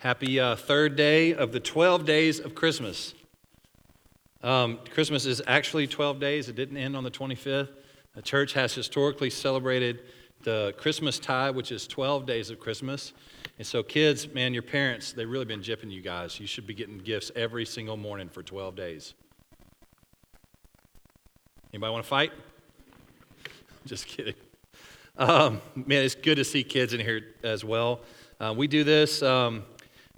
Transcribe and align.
Happy 0.00 0.38
uh, 0.38 0.54
third 0.54 0.94
day 0.94 1.34
of 1.34 1.50
the 1.50 1.58
12 1.58 2.04
days 2.04 2.38
of 2.38 2.54
Christmas. 2.54 3.14
Um, 4.44 4.78
Christmas 4.94 5.26
is 5.26 5.42
actually 5.48 5.88
12 5.88 6.20
days, 6.20 6.48
it 6.48 6.54
didn't 6.54 6.76
end 6.76 6.96
on 6.96 7.02
the 7.02 7.10
25th. 7.10 7.70
The 8.14 8.22
church 8.22 8.52
has 8.52 8.72
historically 8.72 9.28
celebrated 9.28 10.02
the 10.44 10.72
Christmas 10.78 11.18
tide, 11.18 11.56
which 11.56 11.72
is 11.72 11.88
12 11.88 12.26
days 12.26 12.48
of 12.48 12.60
Christmas. 12.60 13.12
And 13.58 13.66
so, 13.66 13.82
kids, 13.82 14.32
man, 14.32 14.54
your 14.54 14.62
parents, 14.62 15.12
they've 15.12 15.28
really 15.28 15.44
been 15.44 15.62
jipping 15.62 15.90
you 15.90 16.00
guys. 16.00 16.38
You 16.38 16.46
should 16.46 16.68
be 16.68 16.74
getting 16.74 16.98
gifts 16.98 17.32
every 17.34 17.66
single 17.66 17.96
morning 17.96 18.28
for 18.28 18.44
12 18.44 18.76
days. 18.76 19.14
Anybody 21.72 21.90
want 21.90 22.04
to 22.04 22.08
fight? 22.08 22.30
Just 23.84 24.06
kidding. 24.06 24.34
Um, 25.16 25.60
man, 25.74 26.04
it's 26.04 26.14
good 26.14 26.36
to 26.36 26.44
see 26.44 26.62
kids 26.62 26.94
in 26.94 27.00
here 27.00 27.34
as 27.42 27.64
well. 27.64 28.02
Uh, 28.38 28.54
we 28.56 28.68
do 28.68 28.84
this 28.84 29.20
um, 29.24 29.64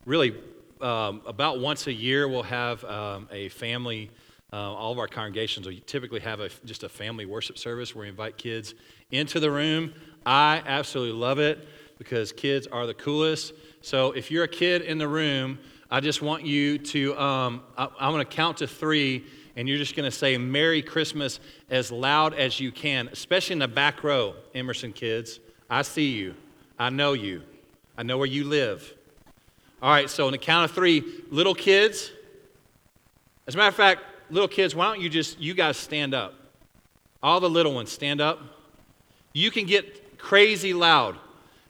really 0.05 0.35
um, 0.81 1.21
about 1.27 1.61
once 1.61 1.87
a 1.87 1.93
year. 1.93 2.29
We'll 2.29 2.43
have 2.43 2.83
um, 2.85 3.29
a 3.31 3.49
family. 3.51 4.11
Uh, 4.53 4.57
all 4.57 4.93
of 4.93 4.99
our 4.99 5.07
congregations 5.07 5.67
will 5.67 5.77
typically 5.87 6.21
have 6.21 6.41
a, 6.41 6.49
just 6.65 6.83
a 6.83 6.89
family 6.89 7.27
worship 7.27 7.59
service 7.59 7.95
where 7.95 8.03
we 8.03 8.09
invite 8.09 8.37
kids 8.37 8.75
into 9.11 9.39
the 9.39 9.51
room. 9.51 9.93
I 10.27 10.63
absolutely 10.67 11.19
love 11.19 11.39
it 11.39 11.67
because 11.99 12.33
kids 12.33 12.67
are 12.67 12.87
the 12.87 12.95
coolest. 12.95 13.53
So 13.83 14.13
if 14.13 14.31
you're 14.31 14.45
a 14.45 14.49
kid 14.49 14.83
in 14.83 14.99
the 14.99 15.07
room, 15.07 15.59
I 15.91 16.01
just 16.01 16.23
want 16.23 16.45
you 16.45 16.79
to, 16.79 17.19
um, 17.21 17.63
I, 17.77 17.89
I'm 17.99 18.13
going 18.13 18.25
to 18.25 18.31
count 18.31 18.59
to 18.59 18.67
three, 18.67 19.25
and 19.57 19.69
you're 19.69 19.79
just 19.79 19.95
going 19.95 20.11
to 20.11 20.17
say 20.17 20.39
Merry 20.39 20.83
Christmas 20.83 21.41
as 21.69 21.93
loud 21.93 22.35
as 22.35 22.59
you 22.59 22.73
can, 22.73 23.09
especially 23.09 23.55
in 23.55 23.59
the 23.59 23.69
back 23.69 24.03
row, 24.03 24.35
Emerson 24.55 24.93
kids. 24.93 25.41
I 25.69 25.83
see 25.83 26.11
you. 26.11 26.35
I 26.79 26.91
know 26.91 27.13
you. 27.13 27.43
I 27.97 28.03
know 28.03 28.19
where 28.19 28.27
you 28.27 28.45
live. 28.45 28.95
All 29.83 29.91
right, 29.91 30.11
so 30.11 30.27
in 30.27 30.33
the 30.33 30.39
count 30.39 30.71
of 30.71 30.75
three, 30.75 31.03
little 31.31 31.55
kids, 31.55 32.11
as 33.47 33.55
a 33.55 33.57
matter 33.57 33.69
of 33.69 33.75
fact, 33.75 34.03
little 34.29 34.49
kids, 34.49 34.75
why 34.75 34.85
don't 34.87 35.01
you 35.01 35.09
just, 35.09 35.41
you 35.41 35.55
guys 35.55 35.77
stand 35.77 36.15
up? 36.15 36.35
All 37.23 37.41
the 37.41 37.49
little 37.49 37.75
ones, 37.75 37.91
stand 37.91 38.21
up. 38.21 38.41
You 39.33 39.51
can 39.51 39.67
get 39.67 40.19
crazy 40.19 40.75
loud. 40.75 41.17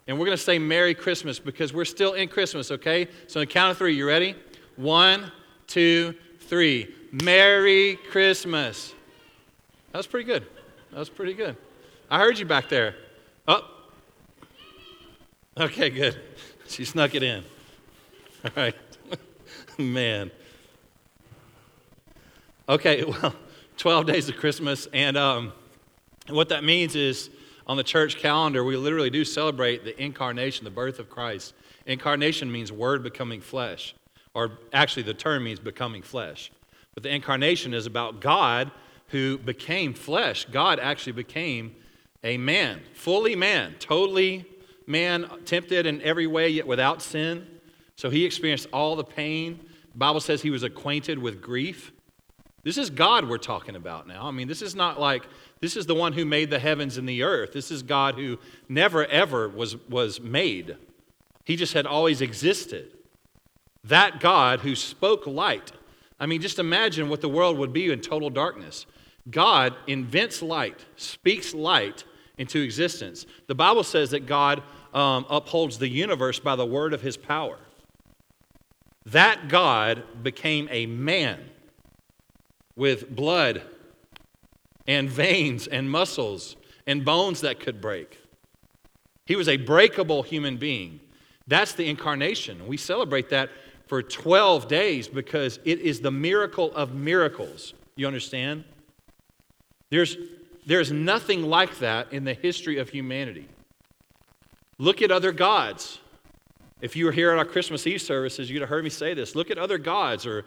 And 0.07 0.19
we're 0.19 0.27
going 0.27 0.37
to 0.37 0.43
say 0.43 0.59
Merry 0.59 0.95
Christmas 0.95 1.39
because 1.39 1.73
we're 1.73 1.85
still 1.85 2.15
in 2.15 2.29
Christmas, 2.29 2.71
okay? 2.73 3.07
So, 3.29 3.41
on 3.41 3.47
the 3.47 3.53
count 3.53 3.71
of 3.71 3.79
three, 3.79 3.95
you 3.95 4.07
ready? 4.07 4.35
One, 4.75 5.31
two, 5.69 6.15
three. 6.41 6.93
Merry 7.13 7.97
Christmas. 8.11 8.93
That 9.93 9.99
was 9.99 10.07
pretty 10.07 10.27
good. 10.27 10.47
That 10.91 10.99
was 10.99 11.09
pretty 11.09 11.35
good. 11.35 11.57
I 12.11 12.19
heard 12.19 12.39
you 12.39 12.47
back 12.47 12.69
there. 12.69 12.97
Oh. 13.47 13.69
Okay, 15.57 15.91
good. 15.91 16.21
She 16.69 16.85
snuck 16.85 17.17
it 17.17 17.25
in. 17.25 17.43
All 18.45 18.51
right. 18.57 18.75
Man. 19.79 20.31
Okay, 22.69 23.05
well, 23.23 23.35
12 23.77 24.07
days 24.07 24.29
of 24.31 24.37
Christmas. 24.37 24.89
And 24.95 25.19
um, 25.19 25.53
what 26.29 26.49
that 26.49 26.65
means 26.65 26.97
is 26.97 27.29
on 27.67 27.77
the 27.77 27.83
church 27.83 28.17
calendar, 28.17 28.65
we 28.65 28.77
literally 28.77 29.11
do 29.11 29.27
celebrate 29.27 29.85
the 29.85 30.01
incarnation, 30.03 30.65
the 30.65 30.71
birth 30.71 30.99
of 30.99 31.11
Christ. 31.11 31.53
Incarnation 31.85 32.51
means 32.51 32.73
word 32.73 33.03
becoming 33.03 33.43
flesh, 33.43 33.95
or 34.33 34.53
actually, 34.73 35.03
the 35.03 35.15
term 35.15 35.45
means 35.45 35.59
becoming 35.59 36.01
flesh. 36.03 36.51
But 36.95 37.03
the 37.03 37.15
incarnation 37.15 37.75
is 37.75 37.85
about 37.85 38.21
God 38.21 38.71
who 39.09 39.37
became 39.37 39.93
flesh. 39.93 40.47
God 40.51 40.79
actually 40.79 41.13
became 41.13 41.75
a 42.25 42.39
man, 42.39 42.81
fully 42.95 43.37
man, 43.37 43.75
totally 43.81 44.47
man, 44.87 45.29
tempted 45.45 45.85
in 45.85 46.01
every 46.03 46.27
way, 46.27 46.49
yet 46.49 46.67
without 46.67 47.03
sin. 47.03 47.47
So 48.01 48.09
he 48.09 48.25
experienced 48.25 48.67
all 48.73 48.97
the 48.97 49.05
pain. 49.05 49.61
The 49.93 49.99
Bible 49.99 50.21
says 50.21 50.41
he 50.41 50.49
was 50.49 50.63
acquainted 50.63 51.19
with 51.19 51.43
grief. 51.43 51.93
This 52.63 52.79
is 52.79 52.89
God 52.89 53.29
we're 53.29 53.37
talking 53.37 53.77
about 53.77 54.09
now. 54.09 54.27
I 54.27 54.31
mean, 54.31 54.49
this 54.49 54.63
is 54.63 54.75
not 54.75 54.99
like 54.99 55.29
this 55.61 55.77
is 55.77 55.85
the 55.85 55.95
one 55.95 56.15
who 56.15 56.25
made 56.25 56.49
the 56.49 56.59
heavens 56.59 56.97
and 56.97 57.07
the 57.07 57.23
earth. 57.23 57.53
This 57.53 57.71
is 57.71 57.83
God 57.83 58.15
who 58.15 58.39
never 58.71 59.05
ever 59.05 59.51
was, 59.51 59.77
was 59.91 60.19
made. 60.19 60.79
He 61.45 61.57
just 61.57 61.75
had 61.75 61.85
always 61.85 62.23
existed. 62.23 62.91
That 63.85 64.19
God 64.19 64.61
who 64.61 64.75
spoke 64.75 65.27
light. 65.27 65.71
I 66.19 66.25
mean, 66.25 66.41
just 66.41 66.59
imagine 66.59 67.11
what 67.11 67.21
the 67.21 67.29
world 67.29 67.59
would 67.59 67.75
be 67.75 67.93
in 67.93 68.01
total 68.01 68.31
darkness. 68.31 68.87
God 69.31 69.75
invents 69.87 70.41
light, 70.41 70.87
speaks 70.97 71.53
light 71.53 72.05
into 72.39 72.63
existence. 72.63 73.27
The 73.47 73.55
Bible 73.55 73.85
says 73.85 74.13
that 74.13 74.25
God 74.25 74.63
um, 74.95 75.27
upholds 75.29 75.77
the 75.77 75.89
universe 75.89 76.41
by 76.41 76.57
the 76.57 76.65
word 76.65 76.95
of 76.95 77.03
his 77.03 77.19
power. 77.19 77.59
That 79.07 79.49
God 79.49 80.05
became 80.23 80.69
a 80.71 80.87
man 80.87 81.41
with 82.77 83.15
blood 83.15 83.63
and 84.87 85.09
veins 85.09 85.67
and 85.67 85.91
muscles 85.91 86.57
and 86.87 87.05
bones 87.05 87.41
that 87.43 87.61
could 87.61 87.81
break. 87.81 88.19
He 89.27 89.37
was 89.37 89.49
a 89.49 89.57
breakable 89.57 90.23
human 90.23 90.57
being. 90.57 91.01
That's 91.47 91.73
the 91.73 91.89
incarnation. 91.89 92.67
We 92.67 92.77
celebrate 92.77 93.31
that 93.31 93.51
for 93.87 94.03
12 94.03 94.69
days 94.69 95.09
because 95.09 95.59
it 95.65 95.81
is 95.81 96.01
the 96.01 96.11
miracle 96.11 96.73
of 96.75 96.95
miracles. 96.95 97.75
You 97.97 98.07
understand? 98.07 98.65
There's, 99.91 100.17
there's 100.67 100.93
nothing 100.93 101.43
like 101.43 101.79
that 101.79 102.13
in 102.13 102.25
the 102.25 102.35
history 102.35 102.79
of 102.79 102.89
humanity. 102.89 103.49
Look 104.79 105.03
at 105.03 105.11
other 105.11 105.33
gods. 105.33 106.01
If 106.81 106.97
you 106.97 107.05
were 107.07 107.13
here 107.13 107.31
at 107.31 107.39
our 107.39 107.45
Christmas 107.45 107.87
Eve 107.87 108.01
services, 108.01 108.51
you'd 108.51 108.61
have 108.61 108.69
heard 108.69 108.85
me 108.85 108.91
say 108.91 109.15
this. 109.15 109.35
Look 109.35 109.51
at 109.51 109.59
other 109.59 109.79
gods 109.79 110.27
or 110.27 110.45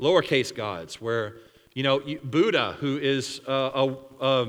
lowercase 0.00 0.54
gods 0.54 1.00
where 1.00 1.36
you 1.76 1.82
know, 1.82 2.00
Buddha, 2.24 2.74
who 2.80 2.96
is 2.96 3.42
a, 3.46 3.96
a, 4.18 4.48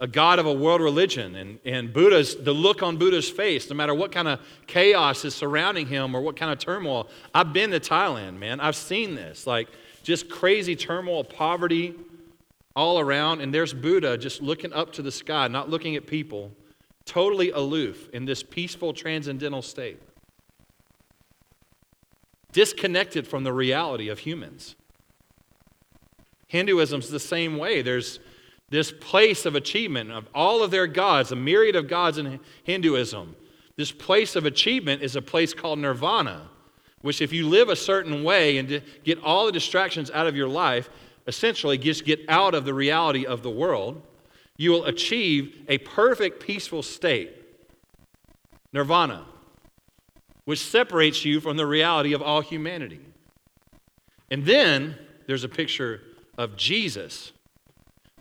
a, 0.00 0.06
god 0.06 0.38
of 0.38 0.44
a 0.44 0.52
world 0.52 0.82
religion, 0.82 1.34
and, 1.34 1.58
and 1.64 1.94
Buddha's, 1.94 2.36
the 2.36 2.52
look 2.52 2.82
on 2.82 2.98
Buddha's 2.98 3.30
face, 3.30 3.70
no 3.70 3.74
matter 3.74 3.94
what 3.94 4.12
kind 4.12 4.28
of 4.28 4.38
chaos 4.66 5.24
is 5.24 5.34
surrounding 5.34 5.86
him 5.86 6.14
or 6.14 6.20
what 6.20 6.36
kind 6.36 6.52
of 6.52 6.58
turmoil. 6.58 7.08
I've 7.34 7.54
been 7.54 7.70
to 7.70 7.80
Thailand, 7.80 8.38
man. 8.38 8.60
I've 8.60 8.76
seen 8.76 9.14
this. 9.14 9.46
Like, 9.46 9.68
just 10.02 10.28
crazy 10.28 10.76
turmoil, 10.76 11.24
poverty 11.24 11.94
all 12.76 13.00
around, 13.00 13.40
and 13.40 13.54
there's 13.54 13.72
Buddha 13.72 14.18
just 14.18 14.42
looking 14.42 14.74
up 14.74 14.92
to 14.92 15.02
the 15.02 15.12
sky, 15.12 15.48
not 15.48 15.70
looking 15.70 15.96
at 15.96 16.06
people, 16.06 16.52
totally 17.06 17.50
aloof 17.50 18.10
in 18.12 18.26
this 18.26 18.42
peaceful 18.42 18.92
transcendental 18.92 19.62
state, 19.62 19.98
disconnected 22.52 23.26
from 23.26 23.44
the 23.44 23.52
reality 23.52 24.08
of 24.08 24.20
humans. 24.20 24.76
Hinduism's 26.46 27.08
the 27.08 27.18
same 27.18 27.56
way. 27.56 27.82
There's 27.82 28.20
this 28.68 28.92
place 28.92 29.46
of 29.46 29.54
achievement 29.54 30.10
of 30.10 30.28
all 30.34 30.62
of 30.62 30.70
their 30.70 30.86
gods, 30.86 31.32
a 31.32 31.36
myriad 31.36 31.76
of 31.76 31.88
gods 31.88 32.18
in 32.18 32.40
Hinduism. 32.64 33.36
This 33.76 33.92
place 33.92 34.36
of 34.36 34.46
achievement 34.46 35.02
is 35.02 35.16
a 35.16 35.22
place 35.22 35.54
called 35.54 35.78
nirvana, 35.78 36.50
which, 37.00 37.20
if 37.20 37.32
you 37.32 37.48
live 37.48 37.68
a 37.68 37.76
certain 37.76 38.22
way 38.22 38.58
and 38.58 38.82
get 39.02 39.22
all 39.22 39.46
the 39.46 39.52
distractions 39.52 40.10
out 40.10 40.26
of 40.26 40.36
your 40.36 40.48
life, 40.48 40.90
essentially 41.26 41.78
just 41.78 42.04
get 42.04 42.20
out 42.28 42.54
of 42.54 42.64
the 42.64 42.74
reality 42.74 43.24
of 43.24 43.42
the 43.42 43.50
world, 43.50 44.02
you 44.56 44.70
will 44.70 44.84
achieve 44.84 45.64
a 45.68 45.78
perfect, 45.78 46.42
peaceful 46.42 46.82
state. 46.82 47.32
Nirvana, 48.72 49.26
which 50.44 50.64
separates 50.64 51.24
you 51.24 51.40
from 51.40 51.56
the 51.56 51.66
reality 51.66 52.12
of 52.12 52.22
all 52.22 52.40
humanity. 52.40 53.00
And 54.30 54.44
then 54.44 54.96
there's 55.26 55.44
a 55.44 55.48
picture 55.48 56.00
of 56.38 56.56
Jesus, 56.56 57.32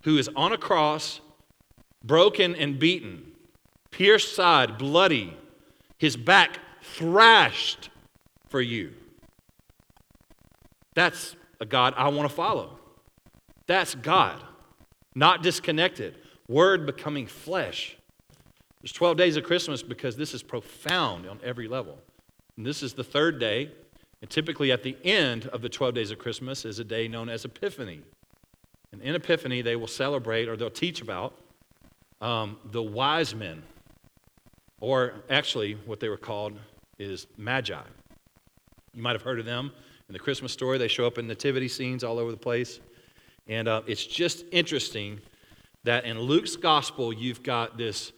who 0.04 0.18
is 0.18 0.30
on 0.36 0.52
a 0.52 0.58
cross, 0.58 1.22
broken 2.04 2.56
and 2.56 2.78
beaten, 2.80 3.32
pierced 3.92 4.36
side, 4.36 4.78
bloody, 4.78 5.36
his 5.98 6.18
back 6.18 6.60
thrashed 6.82 7.90
for 8.50 8.62
you. 8.62 8.94
That's 10.94 11.36
a 11.60 11.66
God 11.66 11.94
I 11.96 12.10
want 12.10 12.30
to 12.30 12.36
follow. 12.36 12.78
That's 13.68 13.96
God, 13.96 14.44
not 15.16 15.44
disconnected. 15.44 16.18
Word 16.48 16.86
becoming 16.86 17.28
flesh. 17.28 17.96
There's 18.82 18.92
12 18.92 19.16
days 19.16 19.38
of 19.38 19.44
Christmas 19.44 19.84
because 19.84 20.18
this 20.18 20.34
is 20.34 20.44
profound 20.44 21.30
on 21.30 21.40
every 21.44 21.68
level. 21.68 22.00
And 22.62 22.66
this 22.68 22.84
is 22.84 22.94
the 22.94 23.04
third 23.04 23.40
day 23.40 23.72
and 24.22 24.30
typically 24.30 24.72
at 24.72 24.84
the 24.84 24.96
end 25.04 25.48
of 25.48 25.64
the 25.64 25.68
12 25.68 25.96
days 25.96 26.12
of 26.12 26.20
Christmas 26.20 26.64
is 26.64 26.78
a 26.78 26.84
day 26.84 27.08
known 27.08 27.28
as 27.28 27.44
Epiphany. 27.44 28.02
And 28.92 29.02
in 29.02 29.16
Epiphany, 29.16 29.64
they 29.64 29.76
will 29.76 29.88
celebrate 29.88 30.48
or 30.48 30.56
they'll 30.56 30.70
teach 30.70 31.02
about 31.02 31.34
um, 32.22 32.58
the 32.66 32.84
wise 32.84 33.34
men, 33.34 33.64
or 34.80 35.16
actually, 35.28 35.74
what 35.88 36.00
they 36.00 36.08
were 36.08 36.18
called 36.18 36.54
is 37.00 37.26
magi. 37.36 37.82
You 38.94 39.02
might 39.02 39.14
have 39.14 39.24
heard 39.24 39.40
of 39.40 39.48
them 39.48 39.72
in 40.08 40.14
the 40.14 40.20
Christmas 40.20 40.52
story. 40.52 40.78
They 40.78 40.88
show 40.88 41.08
up 41.08 41.18
in 41.18 41.26
nativity 41.26 41.68
scenes 41.68 42.04
all 42.04 42.20
over 42.20 42.30
the 42.30 42.38
place. 42.38 42.80
And 43.48 43.68
uh, 43.68 43.82
it's 43.88 44.06
just 44.06 44.46
interesting 44.52 45.20
that 45.84 46.06
in 46.06 46.20
Luke's 46.20 46.58
gospel, 46.58 47.12
you've 47.12 47.42
got 47.42 47.76
this 47.76 48.12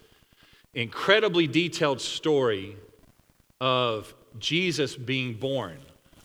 incredibly 0.74 1.48
detailed 1.48 2.02
story 2.02 2.76
of 3.62 4.14
Jesus 4.40 4.96
being 4.96 5.34
born, 5.34 5.78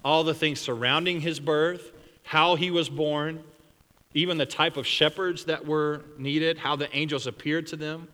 all 0.04 0.24
the 0.24 0.34
things 0.34 0.60
surrounding 0.60 1.20
his 1.20 1.40
birth, 1.40 1.92
how 2.22 2.54
he 2.54 2.70
was 2.70 2.88
born, 2.88 3.42
even 4.14 4.38
the 4.38 4.46
type 4.46 4.76
of 4.76 4.86
shepherds 4.86 5.44
that 5.44 5.66
were 5.66 6.02
needed, 6.18 6.58
how 6.58 6.76
the 6.76 6.94
angels 6.96 7.26
appeared 7.26 7.66
to 7.68 7.76
them. 7.76 8.08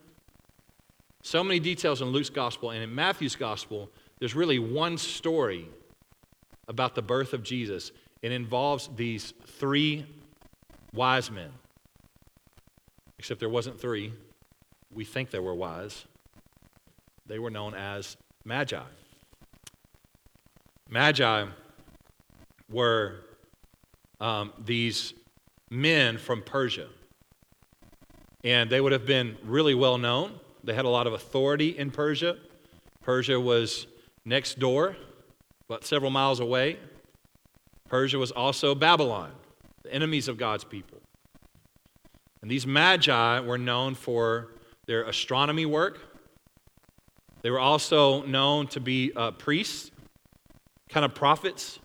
So 1.21 1.43
many 1.43 1.59
details 1.59 2.01
in 2.01 2.09
Luke's 2.09 2.29
gospel. 2.29 2.71
And 2.71 2.83
in 2.83 2.93
Matthew's 2.93 3.35
gospel, 3.35 3.89
there's 4.19 4.35
really 4.35 4.59
one 4.59 4.97
story 4.97 5.67
about 6.67 6.95
the 6.95 7.01
birth 7.01 7.33
of 7.33 7.43
Jesus. 7.43 7.91
It 8.21 8.31
involves 8.31 8.89
these 8.95 9.33
three 9.45 10.05
wise 10.93 11.31
men. 11.31 11.51
Except 13.17 13.39
there 13.39 13.49
wasn't 13.49 13.79
three. 13.79 14.13
We 14.93 15.05
think 15.05 15.31
they 15.31 15.39
were 15.39 15.55
wise. 15.55 16.05
They 17.25 17.39
were 17.39 17.49
known 17.49 17.73
as 17.73 18.17
magi. 18.43 18.83
Magi 20.95 21.45
were 22.71 23.15
um, 24.21 24.53
these 24.63 25.13
men 25.69 26.17
from 26.17 26.41
Persia. 26.41 26.87
And 28.45 28.69
they 28.69 28.79
would 28.79 28.93
have 28.93 29.05
been 29.05 29.35
really 29.43 29.73
well 29.73 29.97
known. 29.97 30.39
They 30.63 30.73
had 30.73 30.85
a 30.85 30.89
lot 30.89 31.05
of 31.05 31.11
authority 31.11 31.77
in 31.77 31.91
Persia. 31.91 32.37
Persia 33.01 33.37
was 33.37 33.87
next 34.23 34.57
door, 34.57 34.95
but 35.67 35.83
several 35.83 36.11
miles 36.11 36.39
away. 36.39 36.77
Persia 37.89 38.17
was 38.17 38.31
also 38.31 38.73
Babylon, 38.73 39.33
the 39.83 39.93
enemies 39.93 40.29
of 40.29 40.37
God's 40.37 40.63
people. 40.63 41.01
And 42.41 42.49
these 42.49 42.65
magi 42.65 43.41
were 43.41 43.57
known 43.57 43.95
for 43.95 44.53
their 44.85 45.03
astronomy 45.03 45.65
work. 45.65 45.99
They 47.41 47.49
were 47.49 47.59
also 47.59 48.23
known 48.23 48.67
to 48.67 48.79
be 48.79 49.11
uh, 49.13 49.31
priests, 49.31 49.91
kind 50.89 51.05
of 51.05 51.13
prophets, 51.13 51.79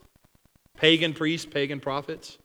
pagan 0.76 1.12
priests, 1.14 1.46
pagan 1.46 1.80
prophets. 1.80 2.38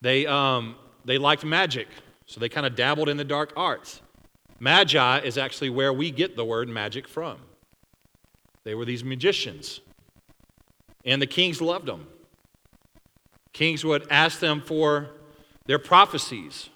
They, 0.00 0.26
um, 0.26 0.76
they 1.04 1.18
liked 1.18 1.44
magic, 1.44 1.88
so 2.26 2.40
they 2.40 2.48
kind 2.48 2.66
of 2.66 2.74
dabbled 2.74 3.08
in 3.08 3.16
the 3.16 3.24
dark 3.24 3.52
arts. 3.56 4.02
Magi 4.58 5.18
is 5.20 5.38
actually 5.38 5.70
where 5.70 5.92
we 5.92 6.10
get 6.10 6.36
the 6.36 6.44
word 6.44 6.68
magic 6.68 7.08
from. 7.08 7.38
They 8.64 8.74
were 8.74 8.84
these 8.84 9.02
magicians, 9.02 9.80
and 11.04 11.20
the 11.20 11.26
kings 11.26 11.60
loved 11.60 11.86
them. 11.86 12.06
Kings 13.52 13.84
would 13.84 14.06
ask 14.10 14.38
them 14.38 14.60
for 14.60 15.10
their 15.66 15.78
prophecies, 15.78 16.70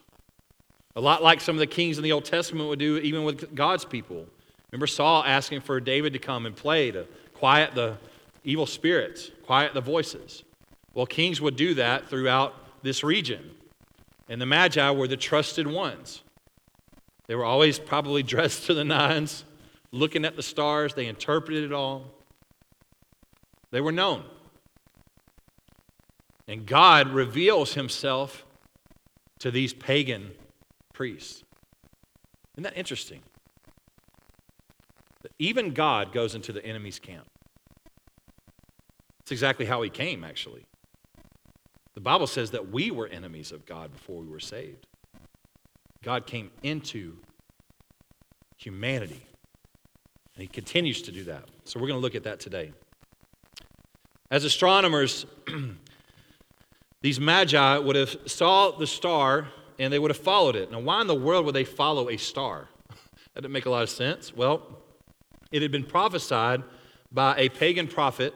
a 0.94 1.00
lot 1.00 1.22
like 1.22 1.40
some 1.40 1.56
of 1.56 1.60
the 1.60 1.66
kings 1.66 1.98
in 1.98 2.04
the 2.04 2.12
Old 2.12 2.24
Testament 2.24 2.68
would 2.68 2.78
do, 2.78 2.96
even 2.98 3.24
with 3.24 3.54
God's 3.54 3.84
people. 3.84 4.26
Remember 4.72 4.86
Saul 4.86 5.22
asking 5.24 5.60
for 5.60 5.78
David 5.80 6.12
to 6.14 6.18
come 6.18 6.46
and 6.46 6.56
play 6.56 6.90
to 6.90 7.06
quiet 7.34 7.74
the 7.74 7.98
evil 8.46 8.64
spirits, 8.64 9.30
quiet 9.44 9.74
the 9.74 9.80
voices. 9.82 10.44
Well, 10.94 11.04
kings 11.04 11.40
would 11.42 11.56
do 11.56 11.74
that 11.74 12.08
throughout 12.08 12.54
this 12.82 13.04
region. 13.04 13.50
And 14.30 14.40
the 14.40 14.46
Magi 14.46 14.90
were 14.92 15.08
the 15.08 15.16
trusted 15.16 15.66
ones. 15.66 16.22
They 17.26 17.34
were 17.34 17.44
always 17.44 17.78
probably 17.78 18.22
dressed 18.34 18.64
to 18.66 18.74
the 18.74 18.84
nines, 18.84 19.44
looking 19.92 20.24
at 20.24 20.36
the 20.36 20.42
stars. 20.42 20.94
They 20.94 21.06
interpreted 21.06 21.64
it 21.64 21.72
all. 21.72 22.06
They 23.72 23.80
were 23.80 23.92
known. 23.92 24.24
And 26.48 26.64
God 26.64 27.10
reveals 27.10 27.74
himself 27.74 28.46
to 29.40 29.50
these 29.50 29.74
pagan 29.74 30.30
priests. 30.92 31.42
Isn't 32.54 32.62
that 32.62 32.76
interesting? 32.76 33.20
That 35.22 35.32
even 35.40 35.74
God 35.74 36.12
goes 36.12 36.36
into 36.36 36.52
the 36.52 36.64
enemy's 36.64 37.00
camp. 37.00 37.26
That's 39.26 39.32
exactly 39.32 39.66
how 39.66 39.82
he 39.82 39.90
came, 39.90 40.22
actually. 40.22 40.68
The 41.94 42.00
Bible 42.00 42.28
says 42.28 42.52
that 42.52 42.70
we 42.70 42.92
were 42.92 43.08
enemies 43.08 43.50
of 43.50 43.66
God 43.66 43.90
before 43.90 44.20
we 44.20 44.28
were 44.28 44.38
saved. 44.38 44.86
God 46.04 46.28
came 46.28 46.52
into 46.62 47.16
humanity, 48.56 49.26
and 50.36 50.42
he 50.42 50.46
continues 50.46 51.02
to 51.02 51.10
do 51.10 51.24
that. 51.24 51.42
So 51.64 51.80
we're 51.80 51.88
going 51.88 51.98
to 51.98 52.02
look 52.02 52.14
at 52.14 52.22
that 52.22 52.38
today. 52.38 52.70
As 54.30 54.44
astronomers, 54.44 55.26
these 57.00 57.18
magi 57.18 57.78
would 57.78 57.96
have 57.96 58.16
saw 58.26 58.70
the 58.70 58.86
star 58.86 59.48
and 59.80 59.92
they 59.92 59.98
would 59.98 60.12
have 60.12 60.22
followed 60.22 60.54
it. 60.54 60.70
Now, 60.70 60.78
why 60.78 61.00
in 61.00 61.08
the 61.08 61.16
world 61.16 61.46
would 61.46 61.54
they 61.56 61.64
follow 61.64 62.10
a 62.10 62.16
star? 62.16 62.68
that 63.34 63.40
didn't 63.40 63.50
make 63.50 63.66
a 63.66 63.70
lot 63.70 63.82
of 63.82 63.90
sense. 63.90 64.32
Well, 64.32 64.62
it 65.50 65.62
had 65.62 65.72
been 65.72 65.84
prophesied 65.84 66.62
by 67.10 67.36
a 67.36 67.48
pagan 67.48 67.88
prophet 67.88 68.32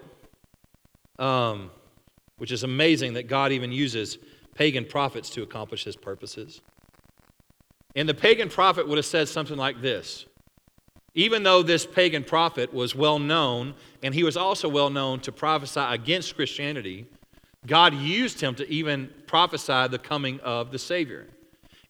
um, 1.21 1.71
which 2.39 2.51
is 2.51 2.65
amazing 2.65 3.13
that 3.15 3.29
God 3.29 3.53
even 3.53 3.71
uses 3.71 4.19
pagan 4.55 4.85
prophets 4.85 5.31
to 5.31 5.43
accomplish 5.43 5.85
his 5.85 5.95
purposes. 5.95 6.61
And 7.95 8.09
the 8.09 8.15
pagan 8.15 8.49
prophet 8.49 8.89
would 8.89 8.99
have 8.99 9.07
said 9.07 9.29
something 9.29 9.57
like 9.57 9.81
this 9.81 10.27
Even 11.15 11.43
though 11.43 11.63
this 11.63 11.87
pagan 11.87 12.25
prophet 12.25 12.73
was 12.73 12.95
well 12.95 13.19
known, 13.19 13.75
and 14.03 14.15
he 14.15 14.25
was 14.25 14.37
also 14.37 14.69
well 14.69 14.91
known 14.91 15.21
to 15.21 15.33
prophesy 15.33 15.81
against 15.81 16.35
Christianity, 16.35 17.07
God 17.67 17.95
used 17.95 18.41
him 18.41 18.55
to 18.55 18.69
even 18.71 19.11
prophesy 19.27 19.89
the 19.89 19.99
coming 19.99 20.41
of 20.41 20.73
the 20.73 20.79
Savior. 20.79 21.27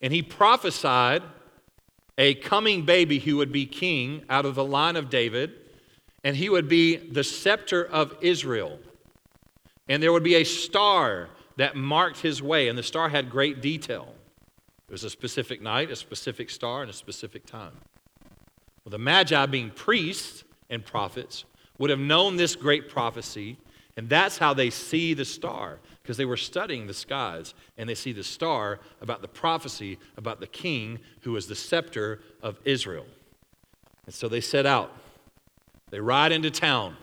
And 0.03 0.13
he 0.13 0.23
prophesied 0.23 1.23
a 2.19 2.35
coming 2.35 2.85
baby 2.85 3.19
who 3.19 3.37
would 3.37 3.53
be 3.53 3.67
king 3.67 4.25
out 4.29 4.45
of 4.45 4.55
the 4.55 4.65
line 4.65 4.97
of 4.97 5.11
David, 5.11 5.53
and 6.25 6.37
he 6.37 6.49
would 6.49 6.69
be 6.69 6.97
the 6.97 7.25
scepter 7.25 7.85
of 7.85 8.17
Israel. 8.21 8.79
And 9.91 10.01
there 10.01 10.13
would 10.13 10.23
be 10.23 10.37
a 10.37 10.45
star 10.45 11.29
that 11.57 11.75
marked 11.75 12.21
his 12.21 12.41
way, 12.41 12.69
and 12.69 12.79
the 12.79 12.83
star 12.83 13.09
had 13.09 13.29
great 13.29 13.61
detail. 13.61 14.15
It 14.89 14.93
was 14.93 15.03
a 15.03 15.11
specific 15.11 15.61
night, 15.61 15.91
a 15.91 15.97
specific 15.97 16.49
star, 16.49 16.83
and 16.83 16.91
a 16.91 16.95
specific 16.95 17.45
time. 17.45 17.73
Well, 18.85 18.91
the 18.91 18.99
Magi, 18.99 19.47
being 19.47 19.71
priests 19.71 20.45
and 20.71 20.85
prophets, 20.85 21.45
would 21.79 21.91
have 21.91 21.99
known 21.99 22.37
this 22.37 22.55
great 22.55 22.89
prophecy, 22.89 23.59
and 23.97 24.09
that's 24.09 24.39
how 24.39 24.55
they 24.55 24.71
see 24.71 25.13
the 25.13 25.25
star, 25.25 25.81
because 26.03 26.17
they 26.17 26.25
were 26.25 26.37
studying 26.37 26.87
the 26.87 26.95
skies, 26.95 27.53
and 27.77 27.89
they 27.89 27.97
see 27.97 28.13
the 28.13 28.23
star 28.23 28.79
about 29.01 29.23
the 29.23 29.29
prophecy 29.29 29.99
about 30.17 30.39
the 30.39 30.47
king 30.47 31.01
who 31.23 31.35
is 31.35 31.49
the 31.49 31.57
scepter 31.57 32.21
of 32.43 32.61
Israel. 32.65 33.07
And 34.07 34.15
so 34.15 34.29
they 34.29 34.41
set 34.41 34.67
out. 34.67 34.93
They 35.91 36.01
ride 36.01 36.31
into 36.31 36.53
town 36.53 36.97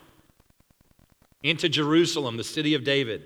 into 1.42 1.68
Jerusalem, 1.68 2.36
the 2.36 2.44
city 2.44 2.74
of 2.74 2.84
David. 2.84 3.22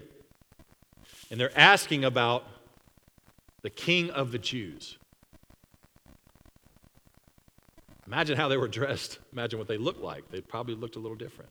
And 1.31 1.40
they're 1.40 1.57
asking 1.59 2.04
about 2.04 2.47
the 3.62 3.71
king 3.71 4.11
of 4.11 4.33
the 4.33 4.38
Jews. 4.38 4.99
Imagine 8.07 8.37
how 8.37 8.49
they 8.49 8.57
were 8.57 8.69
dressed. 8.69 9.19
Imagine 9.33 9.59
what 9.59 9.69
they 9.69 9.78
looked 9.78 10.02
like. 10.02 10.31
They 10.31 10.40
probably 10.40 10.75
looked 10.75 10.97
a 10.97 10.99
little 10.99 11.16
different. 11.16 11.50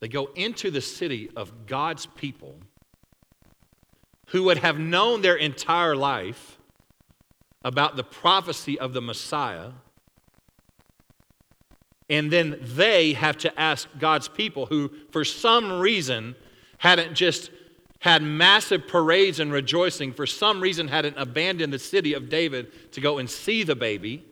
They 0.00 0.08
go 0.08 0.30
into 0.34 0.70
the 0.70 0.80
city 0.80 1.30
of 1.36 1.66
God's 1.66 2.06
people 2.06 2.56
who 4.28 4.42
would 4.44 4.58
have 4.58 4.78
known 4.78 5.22
their 5.22 5.36
entire 5.36 5.94
life 5.94 6.58
about 7.64 7.96
the 7.96 8.04
prophecy 8.04 8.78
of 8.78 8.92
the 8.92 9.00
Messiah 9.00 9.70
and 12.08 12.30
then 12.30 12.58
they 12.60 13.14
have 13.14 13.38
to 13.38 13.60
ask 13.60 13.88
God's 13.98 14.28
people 14.28 14.66
who, 14.66 14.90
for 15.10 15.24
some 15.24 15.80
reason, 15.80 16.34
hadn't 16.78 17.14
just 17.14 17.50
had 18.00 18.22
massive 18.22 18.86
parades 18.86 19.40
and 19.40 19.50
rejoicing, 19.50 20.12
for 20.12 20.26
some 20.26 20.60
reason, 20.60 20.88
hadn't 20.88 21.16
abandoned 21.16 21.72
the 21.72 21.78
city 21.78 22.12
of 22.12 22.28
David 22.28 22.92
to 22.92 23.00
go 23.00 23.16
and 23.18 23.30
see 23.30 23.62
the 23.62 23.74
baby. 23.74 24.22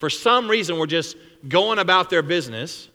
For 0.00 0.10
some 0.10 0.48
reason, 0.48 0.78
were 0.78 0.88
just 0.88 1.16
going 1.46 1.78
about 1.78 2.10
their 2.10 2.22
business. 2.22 2.88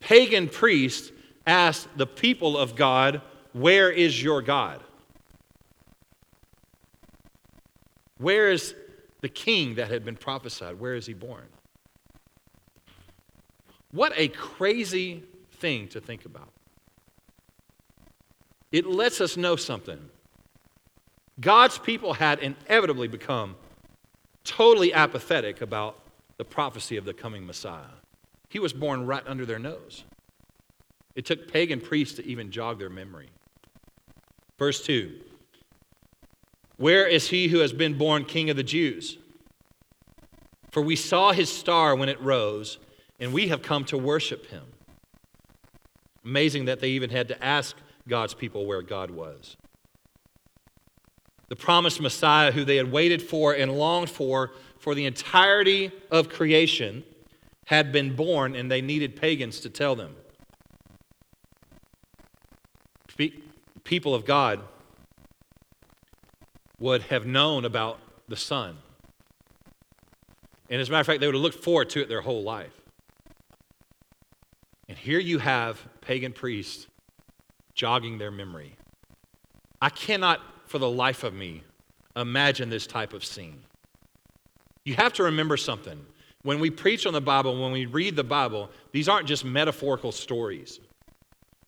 Pagan 0.00 0.48
priests 0.48 1.12
asked 1.46 1.88
the 1.98 2.06
people 2.06 2.56
of 2.56 2.74
God, 2.74 3.20
Where 3.52 3.90
is 3.90 4.22
your 4.22 4.40
God? 4.40 4.82
Where 8.16 8.50
is 8.50 8.74
the 9.26 9.30
king 9.30 9.74
that 9.74 9.90
had 9.90 10.04
been 10.04 10.14
prophesied. 10.14 10.78
Where 10.78 10.94
is 10.94 11.04
he 11.04 11.12
born? 11.12 11.48
What 13.90 14.12
a 14.14 14.28
crazy 14.28 15.24
thing 15.54 15.88
to 15.88 16.00
think 16.00 16.26
about. 16.26 16.48
It 18.70 18.86
lets 18.86 19.20
us 19.20 19.36
know 19.36 19.56
something. 19.56 19.98
God's 21.40 21.76
people 21.76 22.12
had 22.12 22.38
inevitably 22.38 23.08
become 23.08 23.56
totally 24.44 24.92
apathetic 24.92 25.60
about 25.60 25.98
the 26.36 26.44
prophecy 26.44 26.96
of 26.96 27.04
the 27.04 27.12
coming 27.12 27.44
Messiah. 27.44 27.96
He 28.48 28.60
was 28.60 28.72
born 28.72 29.06
right 29.06 29.24
under 29.26 29.44
their 29.44 29.58
nose. 29.58 30.04
It 31.16 31.26
took 31.26 31.52
pagan 31.52 31.80
priests 31.80 32.14
to 32.18 32.24
even 32.24 32.52
jog 32.52 32.78
their 32.78 32.90
memory. 32.90 33.30
Verse 34.56 34.84
2 34.84 35.18
where 36.76 37.06
is 37.06 37.28
he 37.28 37.48
who 37.48 37.58
has 37.58 37.72
been 37.72 37.96
born 37.96 38.24
king 38.24 38.50
of 38.50 38.56
the 38.56 38.62
Jews? 38.62 39.18
For 40.70 40.82
we 40.82 40.96
saw 40.96 41.32
his 41.32 41.50
star 41.50 41.94
when 41.94 42.08
it 42.08 42.20
rose 42.20 42.78
and 43.18 43.32
we 43.32 43.48
have 43.48 43.62
come 43.62 43.84
to 43.86 43.96
worship 43.96 44.46
him. 44.46 44.64
Amazing 46.24 46.66
that 46.66 46.80
they 46.80 46.90
even 46.90 47.10
had 47.10 47.28
to 47.28 47.44
ask 47.44 47.76
God's 48.06 48.34
people 48.34 48.66
where 48.66 48.82
God 48.82 49.10
was. 49.10 49.56
The 51.48 51.56
promised 51.56 52.00
Messiah, 52.00 52.52
who 52.52 52.64
they 52.64 52.76
had 52.76 52.90
waited 52.90 53.22
for 53.22 53.54
and 53.54 53.72
longed 53.72 54.10
for 54.10 54.52
for 54.78 54.94
the 54.94 55.06
entirety 55.06 55.92
of 56.10 56.28
creation, 56.28 57.04
had 57.66 57.92
been 57.92 58.14
born, 58.14 58.54
and 58.54 58.70
they 58.70 58.80
needed 58.80 59.16
pagans 59.16 59.60
to 59.60 59.70
tell 59.70 59.96
them. 59.96 60.14
People 63.84 64.14
of 64.14 64.24
God 64.24 64.60
would 66.78 67.02
have 67.02 67.26
known 67.26 67.64
about 67.64 67.98
the 68.28 68.36
Son. 68.36 68.76
And 70.68 70.80
as 70.80 70.88
a 70.88 70.90
matter 70.90 71.00
of 71.00 71.06
fact, 71.06 71.20
they 71.20 71.26
would 71.26 71.34
have 71.34 71.42
looked 71.42 71.62
forward 71.62 71.90
to 71.90 72.02
it 72.02 72.08
their 72.08 72.20
whole 72.20 72.42
life. 72.42 72.80
And 74.88 74.96
here 74.96 75.18
you 75.18 75.38
have 75.38 75.80
pagan 76.00 76.32
priests 76.32 76.86
jogging 77.74 78.18
their 78.18 78.30
memory. 78.30 78.76
I 79.80 79.90
cannot, 79.90 80.40
for 80.66 80.78
the 80.78 80.88
life 80.88 81.24
of 81.24 81.34
me, 81.34 81.62
imagine 82.14 82.70
this 82.70 82.86
type 82.86 83.12
of 83.12 83.24
scene. 83.24 83.62
You 84.84 84.94
have 84.94 85.12
to 85.14 85.24
remember 85.24 85.56
something. 85.56 86.04
When 86.42 86.60
we 86.60 86.70
preach 86.70 87.06
on 87.06 87.12
the 87.12 87.20
Bible, 87.20 87.60
when 87.60 87.72
we 87.72 87.86
read 87.86 88.16
the 88.16 88.24
Bible, 88.24 88.70
these 88.92 89.08
aren't 89.08 89.26
just 89.26 89.44
metaphorical 89.44 90.12
stories. 90.12 90.80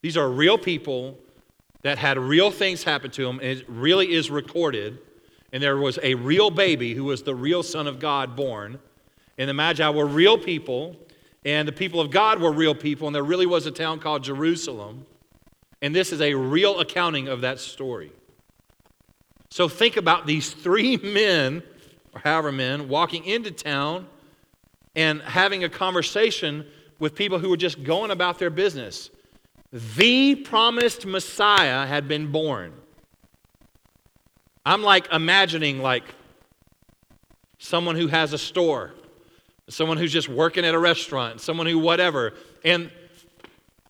These 0.01 0.15
are 0.15 0.29
real 0.29 0.57
people 0.57 1.17
that 1.81 1.97
had 1.97 2.17
real 2.17 2.51
things 2.51 2.83
happen 2.83 3.11
to 3.11 3.27
him, 3.27 3.39
and 3.39 3.59
it 3.59 3.65
really 3.69 4.13
is 4.13 4.29
recorded. 4.29 4.99
And 5.51 5.63
there 5.63 5.77
was 5.77 5.97
a 6.03 6.15
real 6.15 6.51
baby 6.51 6.93
who 6.93 7.05
was 7.05 7.23
the 7.23 7.33
real 7.33 7.63
Son 7.63 7.87
of 7.87 7.99
God 7.99 8.35
born. 8.35 8.79
And 9.37 9.49
the 9.49 9.53
Magi 9.53 9.89
were 9.89 10.05
real 10.05 10.37
people, 10.37 10.95
and 11.45 11.67
the 11.67 11.71
people 11.71 12.01
of 12.01 12.11
God 12.11 12.41
were 12.41 12.51
real 12.51 12.75
people, 12.75 13.07
and 13.07 13.15
there 13.15 13.23
really 13.23 13.45
was 13.45 13.65
a 13.65 13.71
town 13.71 13.99
called 13.99 14.23
Jerusalem. 14.23 15.05
And 15.81 15.95
this 15.95 16.11
is 16.11 16.19
a 16.21 16.33
real 16.33 16.79
accounting 16.79 17.29
of 17.29 17.41
that 17.41 17.59
story. 17.59 18.11
So 19.49 19.69
think 19.69 19.97
about 19.97 20.27
these 20.27 20.51
three 20.51 20.97
men, 21.03 21.63
or 22.13 22.21
however 22.21 22.51
men, 22.51 22.89
walking 22.89 23.23
into 23.25 23.51
town 23.51 24.07
and 24.95 25.21
having 25.21 25.63
a 25.63 25.69
conversation 25.69 26.65
with 26.99 27.15
people 27.15 27.39
who 27.39 27.49
were 27.49 27.57
just 27.57 27.83
going 27.83 28.11
about 28.11 28.39
their 28.39 28.49
business. 28.49 29.09
The 29.71 30.35
promised 30.35 31.05
Messiah 31.05 31.85
had 31.85 32.07
been 32.07 32.31
born. 32.31 32.73
I'm 34.65 34.81
like 34.81 35.11
imagining 35.11 35.81
like 35.81 36.03
someone 37.59 37.95
who 37.95 38.07
has 38.07 38.33
a 38.33 38.37
store, 38.37 38.93
someone 39.67 39.97
who's 39.97 40.11
just 40.11 40.27
working 40.27 40.65
at 40.65 40.73
a 40.73 40.79
restaurant, 40.79 41.41
someone 41.41 41.67
who 41.67 41.77
whatever. 41.77 42.33
And 42.65 42.91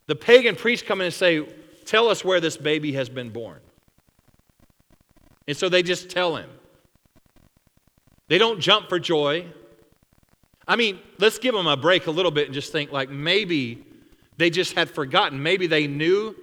the 0.07 0.15
pagan 0.15 0.55
priests 0.55 0.85
come 0.85 1.01
in 1.01 1.05
and 1.05 1.13
say, 1.13 1.45
Tell 1.85 2.07
us 2.07 2.23
where 2.23 2.39
this 2.39 2.55
baby 2.55 2.93
has 2.93 3.09
been 3.09 3.29
born. 3.29 3.59
And 5.47 5.57
so 5.57 5.69
they 5.69 5.81
just 5.81 6.09
tell 6.09 6.35
him. 6.35 6.49
They 8.27 8.37
don't 8.37 8.59
jump 8.59 8.89
for 8.89 8.99
joy. 8.99 9.47
I 10.67 10.75
mean, 10.75 10.99
let's 11.17 11.39
give 11.39 11.55
them 11.55 11.65
a 11.65 11.75
break 11.75 12.05
a 12.05 12.11
little 12.11 12.29
bit 12.29 12.45
and 12.45 12.53
just 12.53 12.71
think 12.71 12.91
like 12.91 13.09
maybe 13.09 13.83
they 14.39 14.49
just 14.49 14.73
had 14.73 14.89
forgotten. 14.89 15.43
Maybe 15.43 15.67
they 15.67 15.85
knew 15.85 16.35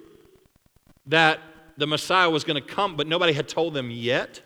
that 1.07 1.41
the 1.77 1.87
Messiah 1.87 2.31
was 2.31 2.45
going 2.45 2.63
to 2.63 2.67
come, 2.67 2.97
but 2.97 3.07
nobody 3.07 3.33
had 3.33 3.49
told 3.49 3.75
them 3.75 3.91
yet. 3.91 4.41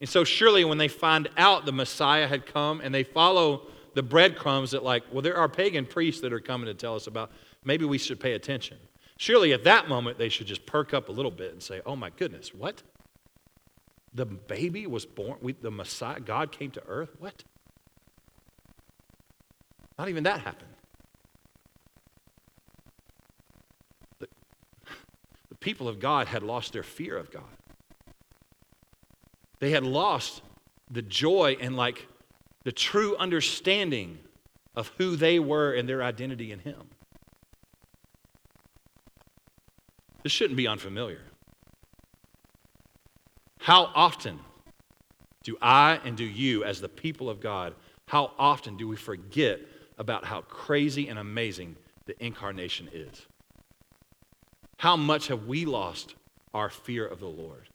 And 0.00 0.08
so, 0.08 0.24
surely, 0.24 0.64
when 0.64 0.78
they 0.78 0.88
find 0.88 1.28
out 1.36 1.66
the 1.66 1.72
Messiah 1.72 2.26
had 2.26 2.46
come 2.46 2.80
and 2.80 2.94
they 2.94 3.04
follow 3.04 3.66
the 3.94 4.02
breadcrumbs 4.02 4.72
that, 4.72 4.82
like, 4.82 5.04
well, 5.12 5.22
there 5.22 5.36
are 5.36 5.48
pagan 5.48 5.86
priests 5.86 6.20
that 6.22 6.32
are 6.32 6.40
coming 6.40 6.66
to 6.66 6.74
tell 6.74 6.94
us 6.96 7.06
about, 7.06 7.30
maybe 7.64 7.84
we 7.84 7.98
should 7.98 8.18
pay 8.18 8.32
attention. 8.32 8.76
Surely, 9.18 9.52
at 9.52 9.64
that 9.64 9.88
moment, 9.88 10.18
they 10.18 10.28
should 10.28 10.46
just 10.46 10.66
perk 10.66 10.92
up 10.92 11.08
a 11.08 11.12
little 11.12 11.30
bit 11.30 11.52
and 11.52 11.62
say, 11.62 11.80
oh 11.86 11.94
my 11.94 12.10
goodness, 12.10 12.52
what? 12.52 12.82
The 14.12 14.26
baby 14.26 14.86
was 14.86 15.06
born, 15.06 15.38
we, 15.40 15.52
the 15.52 15.70
Messiah, 15.70 16.20
God 16.20 16.50
came 16.50 16.70
to 16.72 16.82
earth? 16.86 17.10
What? 17.18 17.44
Not 19.98 20.08
even 20.08 20.24
that 20.24 20.40
happened. 20.40 20.70
The, 24.18 24.28
the 25.48 25.53
people 25.64 25.88
of 25.88 25.98
God 25.98 26.26
had 26.26 26.42
lost 26.42 26.74
their 26.74 26.82
fear 26.82 27.16
of 27.16 27.32
God. 27.32 27.42
They 29.60 29.70
had 29.70 29.82
lost 29.82 30.42
the 30.90 31.00
joy 31.00 31.56
and 31.58 31.74
like 31.74 32.06
the 32.64 32.72
true 32.72 33.16
understanding 33.16 34.18
of 34.76 34.92
who 34.98 35.16
they 35.16 35.38
were 35.38 35.72
and 35.72 35.88
their 35.88 36.02
identity 36.02 36.52
in 36.52 36.58
Him. 36.58 36.82
This 40.22 40.32
shouldn't 40.32 40.58
be 40.58 40.68
unfamiliar. 40.68 41.22
How 43.58 43.90
often 43.94 44.40
do 45.44 45.56
I 45.62 45.98
and 46.04 46.14
do 46.14 46.24
you, 46.24 46.64
as 46.64 46.82
the 46.82 46.90
people 46.90 47.30
of 47.30 47.40
God, 47.40 47.74
how 48.06 48.32
often 48.38 48.76
do 48.76 48.86
we 48.86 48.96
forget 48.96 49.60
about 49.96 50.26
how 50.26 50.42
crazy 50.42 51.08
and 51.08 51.18
amazing 51.18 51.76
the 52.04 52.22
incarnation 52.22 52.90
is? 52.92 53.26
How 54.76 54.96
much 54.96 55.28
have 55.28 55.46
we 55.46 55.64
lost 55.64 56.14
our 56.52 56.68
fear 56.70 57.06
of 57.06 57.20
the 57.20 57.28
Lord? 57.28 57.68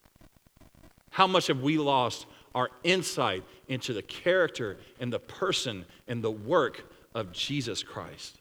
How 1.12 1.27
much 1.27 1.48
have 1.48 1.62
we 1.62 1.77
lost 1.77 2.25
our 2.56 2.70
insight 2.84 3.44
into 3.68 3.94
the 3.94 4.01
character 4.01 4.77
and 5.00 5.12
the 5.12 5.20
person 5.20 5.86
and 6.08 6.24
the 6.24 6.32
work 6.32 6.91
of 7.13 7.32
Jesus 7.32 7.84
Christ? 7.84 8.39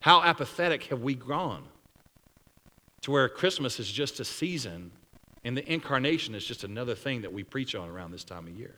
How 0.00 0.22
apathetic 0.22 0.84
have 0.84 1.00
we 1.02 1.14
gone 1.14 1.64
to 3.02 3.10
where 3.10 3.28
Christmas 3.28 3.78
is 3.78 3.90
just 3.90 4.20
a 4.20 4.24
season 4.24 4.92
and 5.44 5.56
the 5.56 5.72
incarnation 5.72 6.34
is 6.34 6.44
just 6.44 6.64
another 6.64 6.94
thing 6.94 7.22
that 7.22 7.32
we 7.32 7.42
preach 7.42 7.74
on 7.74 7.88
around 7.88 8.12
this 8.12 8.24
time 8.24 8.46
of 8.46 8.56
year? 8.56 8.74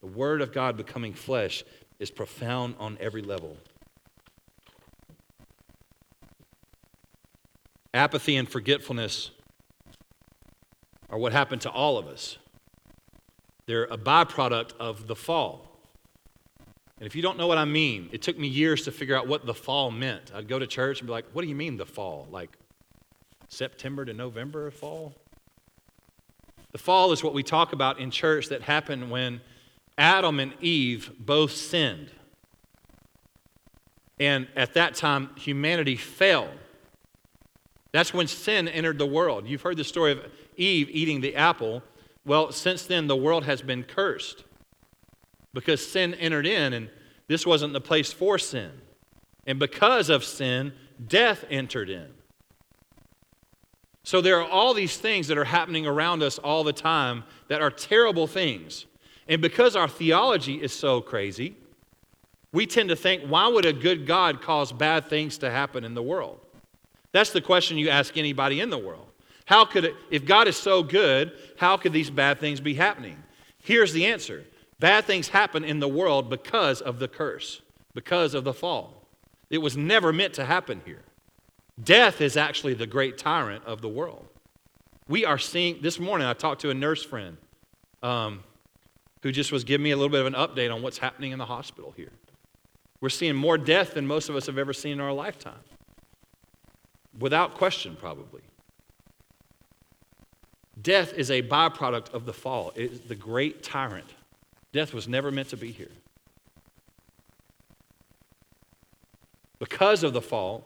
The 0.00 0.08
Word 0.08 0.42
of 0.42 0.52
God 0.52 0.76
becoming 0.76 1.14
flesh 1.14 1.64
is 1.98 2.10
profound 2.10 2.74
on 2.78 2.98
every 3.00 3.22
level. 3.22 3.56
Apathy 7.94 8.36
and 8.36 8.48
forgetfulness 8.48 9.30
are 11.08 11.16
what 11.16 11.32
happened 11.32 11.62
to 11.62 11.70
all 11.70 11.96
of 11.96 12.08
us. 12.08 12.38
They're 13.66 13.84
a 13.84 13.96
byproduct 13.96 14.72
of 14.80 15.06
the 15.06 15.14
fall. 15.14 15.70
And 16.98 17.06
if 17.06 17.14
you 17.14 17.22
don't 17.22 17.38
know 17.38 17.46
what 17.46 17.56
I 17.56 17.64
mean, 17.64 18.08
it 18.12 18.20
took 18.20 18.38
me 18.38 18.48
years 18.48 18.82
to 18.82 18.92
figure 18.92 19.16
out 19.16 19.28
what 19.28 19.46
the 19.46 19.54
fall 19.54 19.90
meant. 19.90 20.32
I'd 20.34 20.48
go 20.48 20.58
to 20.58 20.66
church 20.66 21.00
and 21.00 21.06
be 21.06 21.12
like, 21.12 21.26
what 21.32 21.42
do 21.42 21.48
you 21.48 21.54
mean 21.54 21.76
the 21.76 21.86
fall? 21.86 22.26
Like 22.30 22.50
September 23.48 24.04
to 24.04 24.12
November 24.12 24.70
fall? 24.70 25.14
The 26.72 26.78
fall 26.78 27.12
is 27.12 27.22
what 27.22 27.32
we 27.32 27.44
talk 27.44 27.72
about 27.72 28.00
in 28.00 28.10
church 28.10 28.48
that 28.48 28.62
happened 28.62 29.10
when 29.10 29.40
Adam 29.96 30.40
and 30.40 30.52
Eve 30.60 31.12
both 31.20 31.52
sinned. 31.52 32.10
And 34.18 34.48
at 34.56 34.74
that 34.74 34.94
time, 34.94 35.30
humanity 35.36 35.96
fell. 35.96 36.48
That's 37.94 38.12
when 38.12 38.26
sin 38.26 38.66
entered 38.66 38.98
the 38.98 39.06
world. 39.06 39.46
You've 39.46 39.62
heard 39.62 39.76
the 39.76 39.84
story 39.84 40.10
of 40.10 40.26
Eve 40.56 40.88
eating 40.90 41.20
the 41.20 41.36
apple. 41.36 41.80
Well, 42.26 42.50
since 42.50 42.86
then, 42.86 43.06
the 43.06 43.14
world 43.14 43.44
has 43.44 43.62
been 43.62 43.84
cursed 43.84 44.42
because 45.52 45.86
sin 45.86 46.12
entered 46.14 46.44
in, 46.44 46.72
and 46.72 46.90
this 47.28 47.46
wasn't 47.46 47.72
the 47.72 47.80
place 47.80 48.12
for 48.12 48.36
sin. 48.36 48.72
And 49.46 49.60
because 49.60 50.10
of 50.10 50.24
sin, 50.24 50.72
death 51.06 51.44
entered 51.48 51.88
in. 51.88 52.08
So 54.02 54.20
there 54.20 54.40
are 54.40 54.48
all 54.48 54.74
these 54.74 54.96
things 54.96 55.28
that 55.28 55.38
are 55.38 55.44
happening 55.44 55.86
around 55.86 56.20
us 56.24 56.38
all 56.40 56.64
the 56.64 56.72
time 56.72 57.22
that 57.46 57.62
are 57.62 57.70
terrible 57.70 58.26
things. 58.26 58.86
And 59.28 59.40
because 59.40 59.76
our 59.76 59.86
theology 59.86 60.60
is 60.60 60.72
so 60.72 61.00
crazy, 61.00 61.54
we 62.50 62.66
tend 62.66 62.88
to 62.88 62.96
think, 62.96 63.22
why 63.22 63.46
would 63.46 63.66
a 63.66 63.72
good 63.72 64.04
God 64.04 64.42
cause 64.42 64.72
bad 64.72 65.08
things 65.08 65.38
to 65.38 65.48
happen 65.48 65.84
in 65.84 65.94
the 65.94 66.02
world? 66.02 66.40
That's 67.14 67.30
the 67.30 67.40
question 67.40 67.78
you 67.78 67.90
ask 67.90 68.16
anybody 68.16 68.60
in 68.60 68.70
the 68.70 68.76
world. 68.76 69.06
How 69.44 69.64
could 69.64 69.84
it, 69.84 69.94
if 70.10 70.24
God 70.24 70.48
is 70.48 70.56
so 70.56 70.82
good, 70.82 71.30
how 71.56 71.76
could 71.76 71.92
these 71.92 72.10
bad 72.10 72.40
things 72.40 72.58
be 72.60 72.74
happening? 72.74 73.22
Here's 73.62 73.92
the 73.92 74.06
answer 74.06 74.44
bad 74.80 75.04
things 75.04 75.28
happen 75.28 75.62
in 75.62 75.78
the 75.78 75.88
world 75.88 76.28
because 76.28 76.80
of 76.80 76.98
the 76.98 77.06
curse, 77.06 77.62
because 77.94 78.34
of 78.34 78.42
the 78.42 78.52
fall. 78.52 79.06
It 79.48 79.58
was 79.58 79.76
never 79.76 80.12
meant 80.12 80.34
to 80.34 80.44
happen 80.44 80.82
here. 80.84 81.04
Death 81.80 82.20
is 82.20 82.36
actually 82.36 82.74
the 82.74 82.86
great 82.86 83.16
tyrant 83.16 83.64
of 83.64 83.80
the 83.80 83.88
world. 83.88 84.26
We 85.08 85.24
are 85.24 85.38
seeing, 85.38 85.80
this 85.82 86.00
morning 86.00 86.26
I 86.26 86.32
talked 86.32 86.62
to 86.62 86.70
a 86.70 86.74
nurse 86.74 87.04
friend. 87.04 87.36
Um, 88.02 88.42
who 89.22 89.32
just 89.32 89.50
was 89.52 89.64
giving 89.64 89.82
me 89.82 89.90
a 89.90 89.96
little 89.96 90.10
bit 90.10 90.20
of 90.20 90.26
an 90.26 90.34
update 90.34 90.72
on 90.72 90.82
what's 90.82 90.98
happening 90.98 91.32
in 91.32 91.38
the 91.38 91.46
hospital 91.46 91.94
here. 91.96 92.12
We're 93.00 93.08
seeing 93.08 93.34
more 93.34 93.56
death 93.56 93.94
than 93.94 94.06
most 94.06 94.28
of 94.28 94.36
us 94.36 94.44
have 94.46 94.58
ever 94.58 94.74
seen 94.74 94.92
in 94.92 95.00
our 95.00 95.14
lifetime. 95.14 95.60
Without 97.18 97.54
question, 97.54 97.96
probably. 97.96 98.42
Death 100.80 101.12
is 101.14 101.30
a 101.30 101.42
byproduct 101.42 102.12
of 102.12 102.26
the 102.26 102.32
fall, 102.32 102.72
it 102.74 102.92
is 102.92 103.00
the 103.00 103.14
great 103.14 103.62
tyrant. 103.62 104.10
Death 104.72 104.92
was 104.92 105.06
never 105.06 105.30
meant 105.30 105.48
to 105.50 105.56
be 105.56 105.70
here. 105.70 105.92
Because 109.60 110.02
of 110.02 110.12
the 110.12 110.20
fall, 110.20 110.64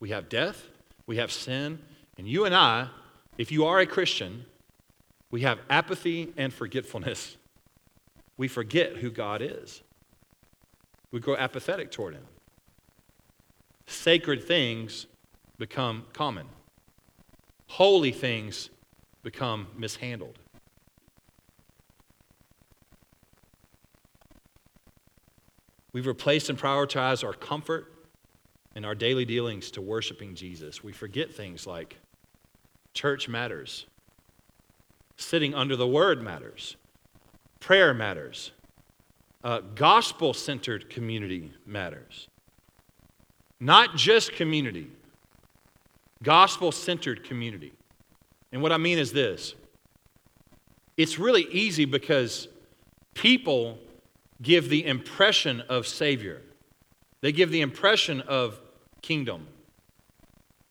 we 0.00 0.10
have 0.10 0.28
death, 0.28 0.68
we 1.06 1.16
have 1.16 1.30
sin, 1.30 1.78
and 2.18 2.28
you 2.28 2.44
and 2.44 2.54
I, 2.54 2.88
if 3.38 3.52
you 3.52 3.64
are 3.64 3.78
a 3.78 3.86
Christian, 3.86 4.44
we 5.30 5.42
have 5.42 5.60
apathy 5.70 6.32
and 6.36 6.52
forgetfulness. 6.52 7.36
We 8.36 8.48
forget 8.48 8.96
who 8.96 9.10
God 9.10 9.40
is. 9.40 9.82
We 11.10 11.20
grow 11.20 11.36
apathetic 11.36 11.90
toward 11.90 12.14
Him. 12.14 12.26
Sacred 13.86 14.44
things 14.44 15.06
become 15.58 16.04
common, 16.12 16.46
holy 17.68 18.12
things 18.12 18.70
become 19.22 19.66
mishandled. 19.76 20.38
We've 25.92 26.06
replaced 26.06 26.50
and 26.50 26.58
prioritized 26.58 27.24
our 27.24 27.32
comfort 27.32 27.92
and 28.74 28.84
our 28.84 28.96
daily 28.96 29.24
dealings 29.24 29.70
to 29.72 29.80
worshiping 29.80 30.34
Jesus. 30.34 30.82
We 30.82 30.92
forget 30.92 31.32
things 31.32 31.66
like 31.66 31.96
church 32.94 33.28
matters, 33.28 33.86
sitting 35.16 35.54
under 35.54 35.76
the 35.76 35.86
word 35.86 36.20
matters, 36.20 36.76
prayer 37.60 37.94
matters, 37.94 38.50
uh, 39.44 39.60
gospel 39.76 40.34
centered 40.34 40.90
community 40.90 41.52
matters. 41.64 42.28
Not 43.60 43.94
just 43.94 44.32
community, 44.32 44.90
gospel 46.24 46.72
centered 46.72 47.22
community. 47.22 47.72
And 48.52 48.62
what 48.62 48.72
I 48.72 48.78
mean 48.78 48.98
is 48.98 49.12
this 49.12 49.54
it's 50.96 51.18
really 51.18 51.46
easy 51.50 51.84
because 51.84 52.48
people 53.14 53.78
give 54.42 54.68
the 54.68 54.84
impression 54.84 55.60
of 55.62 55.86
Savior, 55.86 56.42
they 57.20 57.32
give 57.32 57.50
the 57.50 57.60
impression 57.60 58.20
of 58.22 58.60
kingdom. 59.02 59.46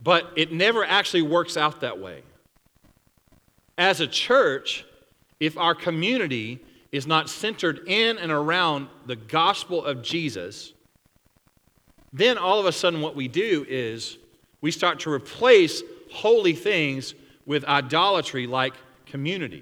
But 0.02 0.32
it 0.36 0.52
never 0.52 0.84
actually 0.84 1.22
works 1.22 1.56
out 1.56 1.80
that 1.80 1.98
way. 1.98 2.24
As 3.78 4.02
a 4.02 4.08
church, 4.08 4.86
if 5.40 5.58
our 5.58 5.74
community 5.74 6.60
is 6.92 7.08
not 7.08 7.30
centered 7.30 7.88
in 7.88 8.18
and 8.18 8.30
around 8.30 8.88
the 9.06 9.16
gospel 9.16 9.84
of 9.84 10.04
Jesus, 10.04 10.74
then 12.12 12.38
all 12.38 12.60
of 12.60 12.66
a 12.66 12.72
sudden 12.72 13.02
what 13.02 13.16
we 13.16 13.28
do 13.28 13.66
is 13.68 14.18
we 14.64 14.72
start 14.72 15.02
to 15.02 15.12
replace 15.12 15.84
holy 16.10 16.54
things 16.54 17.16
with 17.46 17.66
idolatry 17.66 18.48
like 18.48 18.74
community. 19.06 19.62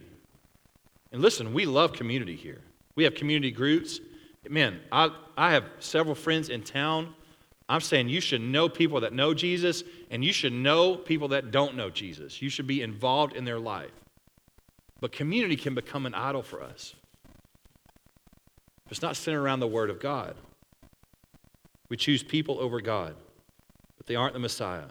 And 1.11 1.23
listen, 1.23 1.53
we 1.53 1.65
love 1.65 1.91
community 1.91 2.35
here. 2.35 2.61
We 2.95 3.03
have 3.05 3.15
community 3.15 3.49
groups. 3.49 3.99
Man, 4.47 4.79
I, 4.91 5.09
I 5.35 5.53
have 5.53 5.65
several 5.79 6.13
friends 6.13 6.49
in 6.49 6.61
town. 6.61 7.15
I'm 7.67 7.81
saying 7.81 8.09
you 8.09 8.21
should 8.21 8.41
know 8.41 8.69
people 8.69 8.99
that 8.99 9.11
know 9.11 9.33
Jesus, 9.33 9.83
and 10.11 10.23
you 10.23 10.31
should 10.31 10.53
know 10.53 10.97
people 10.97 11.29
that 11.29 11.49
don't 11.49 11.75
know 11.75 11.89
Jesus. 11.89 12.39
You 12.39 12.49
should 12.49 12.67
be 12.67 12.83
involved 12.83 13.35
in 13.35 13.43
their 13.43 13.59
life. 13.59 13.89
But 14.99 15.11
community 15.11 15.55
can 15.55 15.73
become 15.73 16.05
an 16.05 16.13
idol 16.13 16.43
for 16.43 16.61
us. 16.61 16.93
It's 18.91 19.01
not 19.01 19.15
centered 19.15 19.41
around 19.41 19.61
the 19.61 19.67
Word 19.67 19.89
of 19.89 19.99
God. 19.99 20.35
We 21.89 21.97
choose 21.97 22.21
people 22.21 22.59
over 22.59 22.81
God, 22.81 23.15
but 24.01 24.07
they 24.07 24.15
aren't 24.15 24.33
the 24.33 24.39
Messiah. 24.39 24.87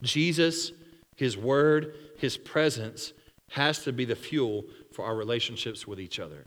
Jesus, 0.00 0.72
His 1.16 1.36
Word, 1.36 1.96
His 2.16 2.38
presence 2.38 3.12
has 3.50 3.84
to 3.84 3.92
be 3.92 4.06
the 4.06 4.16
fuel 4.16 4.64
for 4.90 5.04
our 5.04 5.14
relationships 5.14 5.86
with 5.86 6.00
each 6.00 6.18
other. 6.18 6.46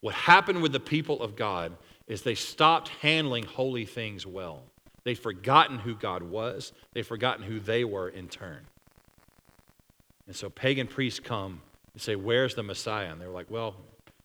What 0.00 0.16
happened 0.16 0.60
with 0.60 0.72
the 0.72 0.80
people 0.80 1.22
of 1.22 1.36
God 1.36 1.76
is 2.08 2.22
they 2.22 2.34
stopped 2.34 2.88
handling 2.88 3.44
holy 3.44 3.84
things 3.84 4.26
well. 4.26 4.64
They'd 5.04 5.14
forgotten 5.14 5.78
who 5.78 5.94
God 5.94 6.24
was, 6.24 6.72
they'd 6.92 7.06
forgotten 7.06 7.44
who 7.44 7.60
they 7.60 7.84
were 7.84 8.08
in 8.08 8.26
turn. 8.26 8.66
And 10.26 10.34
so 10.34 10.50
pagan 10.50 10.88
priests 10.88 11.20
come 11.20 11.60
and 11.92 12.02
say, 12.02 12.16
Where's 12.16 12.56
the 12.56 12.64
Messiah? 12.64 13.12
And 13.12 13.20
they're 13.20 13.28
like, 13.28 13.52
Well, 13.52 13.76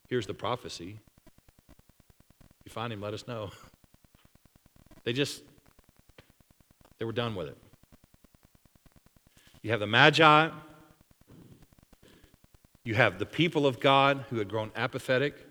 here's 0.07 0.25
the 0.25 0.33
prophecy. 0.33 0.97
If 1.67 2.65
you 2.65 2.71
find 2.71 2.91
him, 2.91 2.99
let 2.99 3.13
us 3.13 3.27
know. 3.27 3.51
They 5.07 5.13
just, 5.13 5.41
they 6.99 7.05
were 7.05 7.13
done 7.13 7.33
with 7.33 7.47
it. 7.47 7.57
You 9.61 9.71
have 9.71 9.79
the 9.79 9.87
Magi, 9.87 10.49
you 12.83 12.93
have 12.93 13.17
the 13.17 13.25
people 13.25 13.65
of 13.65 13.79
God 13.79 14.25
who 14.29 14.37
had 14.37 14.49
grown 14.49 14.69
apathetic. 14.75 15.47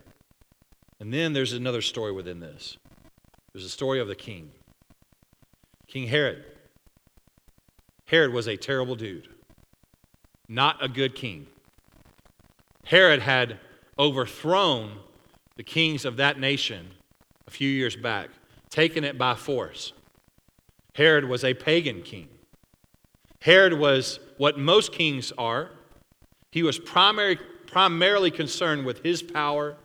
And 1.01 1.11
then 1.11 1.33
there's 1.33 1.55
another 1.55 1.81
story 1.81 2.13
within 2.13 2.39
this. 2.39 2.77
There's 3.55 3.65
a 3.65 3.71
story 3.71 3.99
of 3.99 4.09
the 4.09 4.15
king. 4.15 4.51
King 5.87 6.07
Herod. 6.09 6.45
Herod 8.05 8.35
was 8.35 8.49
a 8.49 8.59
terrible 8.59 8.95
dude, 8.95 9.27
not 10.51 10.85
a 10.85 10.89
good 10.91 11.15
king. 11.15 11.47
Herod 12.85 13.21
had 13.21 13.59
overthrown 13.99 14.99
the 15.57 15.65
kings 15.65 16.05
of 16.05 16.19
that 16.19 16.39
nation 16.39 16.89
a 17.49 17.51
few 17.51 17.71
years 17.71 17.97
back, 17.97 18.29
taken 18.77 19.05
it 19.05 19.17
by 19.17 19.35
force. 19.35 19.95
Herod 20.95 21.25
was 21.25 21.45
a 21.45 21.55
pagan 21.55 22.03
king. 22.03 22.29
Herod 23.41 23.73
was 23.73 24.21
what 24.37 24.59
most 24.59 24.93
kings 24.93 25.33
are. 25.39 25.71
He 26.51 26.63
was 26.63 26.79
primary, 26.79 27.39
primarily 27.67 28.31
concerned 28.31 28.85
with 28.85 29.03
his 29.03 29.23
power, 29.23 29.77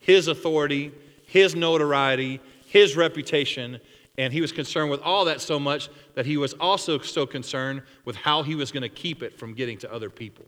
his 0.00 0.26
authority, 0.26 0.90
his 1.24 1.54
notoriety, 1.54 2.40
his 2.66 2.96
reputation, 2.96 3.78
and 4.18 4.32
he 4.32 4.40
was 4.40 4.50
concerned 4.50 4.90
with 4.90 5.00
all 5.02 5.26
that 5.26 5.40
so 5.40 5.60
much 5.60 5.88
that 6.16 6.26
he 6.26 6.36
was 6.36 6.54
also 6.54 6.98
so 6.98 7.26
concerned 7.26 7.82
with 8.04 8.16
how 8.16 8.42
he 8.42 8.56
was 8.56 8.72
going 8.72 8.82
to 8.82 8.88
keep 8.88 9.22
it 9.22 9.38
from 9.38 9.54
getting 9.54 9.78
to 9.78 9.92
other 9.92 10.10
people. 10.10 10.44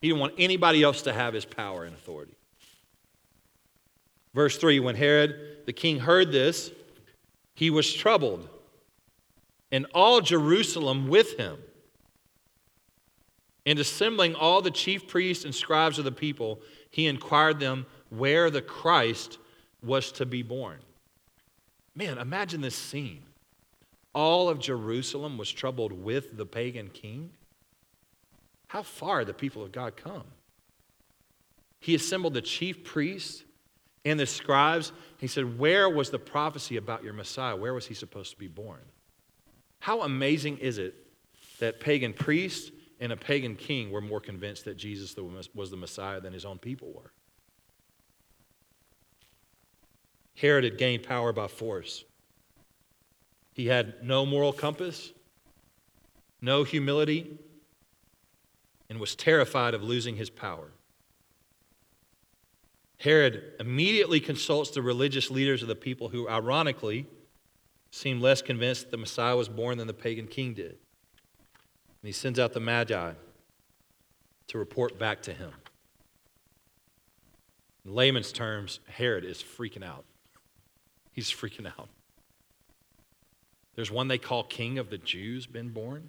He 0.00 0.08
didn't 0.08 0.20
want 0.20 0.32
anybody 0.38 0.82
else 0.82 1.02
to 1.02 1.12
have 1.12 1.34
his 1.34 1.44
power 1.44 1.84
and 1.84 1.94
authority. 1.94 2.36
Verse 4.34 4.58
3 4.58 4.80
When 4.80 4.96
Herod 4.96 5.58
the 5.66 5.72
king 5.72 6.00
heard 6.00 6.32
this, 6.32 6.70
he 7.54 7.70
was 7.70 7.92
troubled, 7.92 8.48
and 9.70 9.86
all 9.94 10.20
Jerusalem 10.20 11.08
with 11.08 11.38
him. 11.38 11.58
And 13.66 13.78
assembling 13.78 14.34
all 14.34 14.60
the 14.60 14.70
chief 14.70 15.08
priests 15.08 15.44
and 15.44 15.54
scribes 15.54 15.98
of 15.98 16.04
the 16.04 16.12
people, 16.12 16.60
he 16.90 17.06
inquired 17.06 17.60
them 17.60 17.86
where 18.10 18.50
the 18.50 18.60
Christ 18.60 19.38
was 19.82 20.12
to 20.12 20.26
be 20.26 20.42
born. 20.42 20.78
Man, 21.94 22.18
imagine 22.18 22.60
this 22.60 22.76
scene. 22.76 23.22
All 24.12 24.48
of 24.48 24.58
Jerusalem 24.58 25.38
was 25.38 25.50
troubled 25.50 25.92
with 25.92 26.36
the 26.36 26.44
pagan 26.44 26.90
king. 26.92 27.30
How 28.68 28.82
far 28.82 29.24
the 29.24 29.32
people 29.32 29.62
of 29.62 29.72
God 29.72 29.96
come? 29.96 30.24
He 31.80 31.94
assembled 31.94 32.34
the 32.34 32.42
chief 32.42 32.84
priests 32.84 33.44
and 34.04 34.18
the 34.18 34.26
scribes. 34.26 34.92
He 35.18 35.26
said, 35.26 35.58
Where 35.58 35.88
was 35.88 36.10
the 36.10 36.18
prophecy 36.18 36.76
about 36.76 37.04
your 37.04 37.12
Messiah? 37.12 37.56
Where 37.56 37.74
was 37.74 37.86
he 37.86 37.94
supposed 37.94 38.30
to 38.32 38.38
be 38.38 38.48
born? 38.48 38.80
How 39.80 40.02
amazing 40.02 40.58
is 40.58 40.78
it 40.78 40.94
that 41.58 41.80
pagan 41.80 42.12
priests 42.12 42.70
and 43.00 43.12
a 43.12 43.16
pagan 43.16 43.56
king 43.56 43.90
were 43.90 44.00
more 44.00 44.20
convinced 44.20 44.64
that 44.64 44.76
Jesus 44.76 45.14
was 45.54 45.70
the 45.70 45.76
Messiah 45.76 46.20
than 46.20 46.32
his 46.32 46.44
own 46.44 46.58
people 46.58 46.92
were? 46.92 47.12
Herod 50.36 50.64
had 50.64 50.78
gained 50.78 51.04
power 51.04 51.32
by 51.32 51.46
force. 51.46 52.04
He 53.52 53.66
had 53.66 54.02
no 54.02 54.26
moral 54.26 54.52
compass, 54.52 55.12
no 56.40 56.64
humility, 56.64 57.38
and 58.90 58.98
was 58.98 59.14
terrified 59.14 59.74
of 59.74 59.82
losing 59.82 60.16
his 60.16 60.30
power. 60.30 60.72
Herod 63.04 63.52
immediately 63.60 64.18
consults 64.18 64.70
the 64.70 64.80
religious 64.80 65.30
leaders 65.30 65.60
of 65.60 65.68
the 65.68 65.74
people 65.74 66.08
who, 66.08 66.26
ironically, 66.26 67.06
seemed 67.90 68.22
less 68.22 68.40
convinced 68.40 68.84
that 68.84 68.90
the 68.92 68.96
Messiah 68.96 69.36
was 69.36 69.46
born 69.46 69.76
than 69.76 69.86
the 69.86 69.92
pagan 69.92 70.26
king 70.26 70.54
did. 70.54 70.70
And 70.70 70.78
he 72.04 72.12
sends 72.12 72.38
out 72.38 72.54
the 72.54 72.60
Magi 72.60 73.12
to 74.46 74.58
report 74.58 74.98
back 74.98 75.20
to 75.24 75.34
him. 75.34 75.52
In 77.84 77.94
layman's 77.94 78.32
terms, 78.32 78.80
Herod 78.88 79.26
is 79.26 79.42
freaking 79.42 79.84
out. 79.84 80.06
He's 81.12 81.30
freaking 81.30 81.66
out. 81.66 81.90
There's 83.74 83.90
one 83.90 84.08
they 84.08 84.16
call 84.16 84.44
King 84.44 84.78
of 84.78 84.88
the 84.88 84.96
Jews 84.96 85.44
been 85.44 85.68
born. 85.68 86.00
Can 86.00 86.08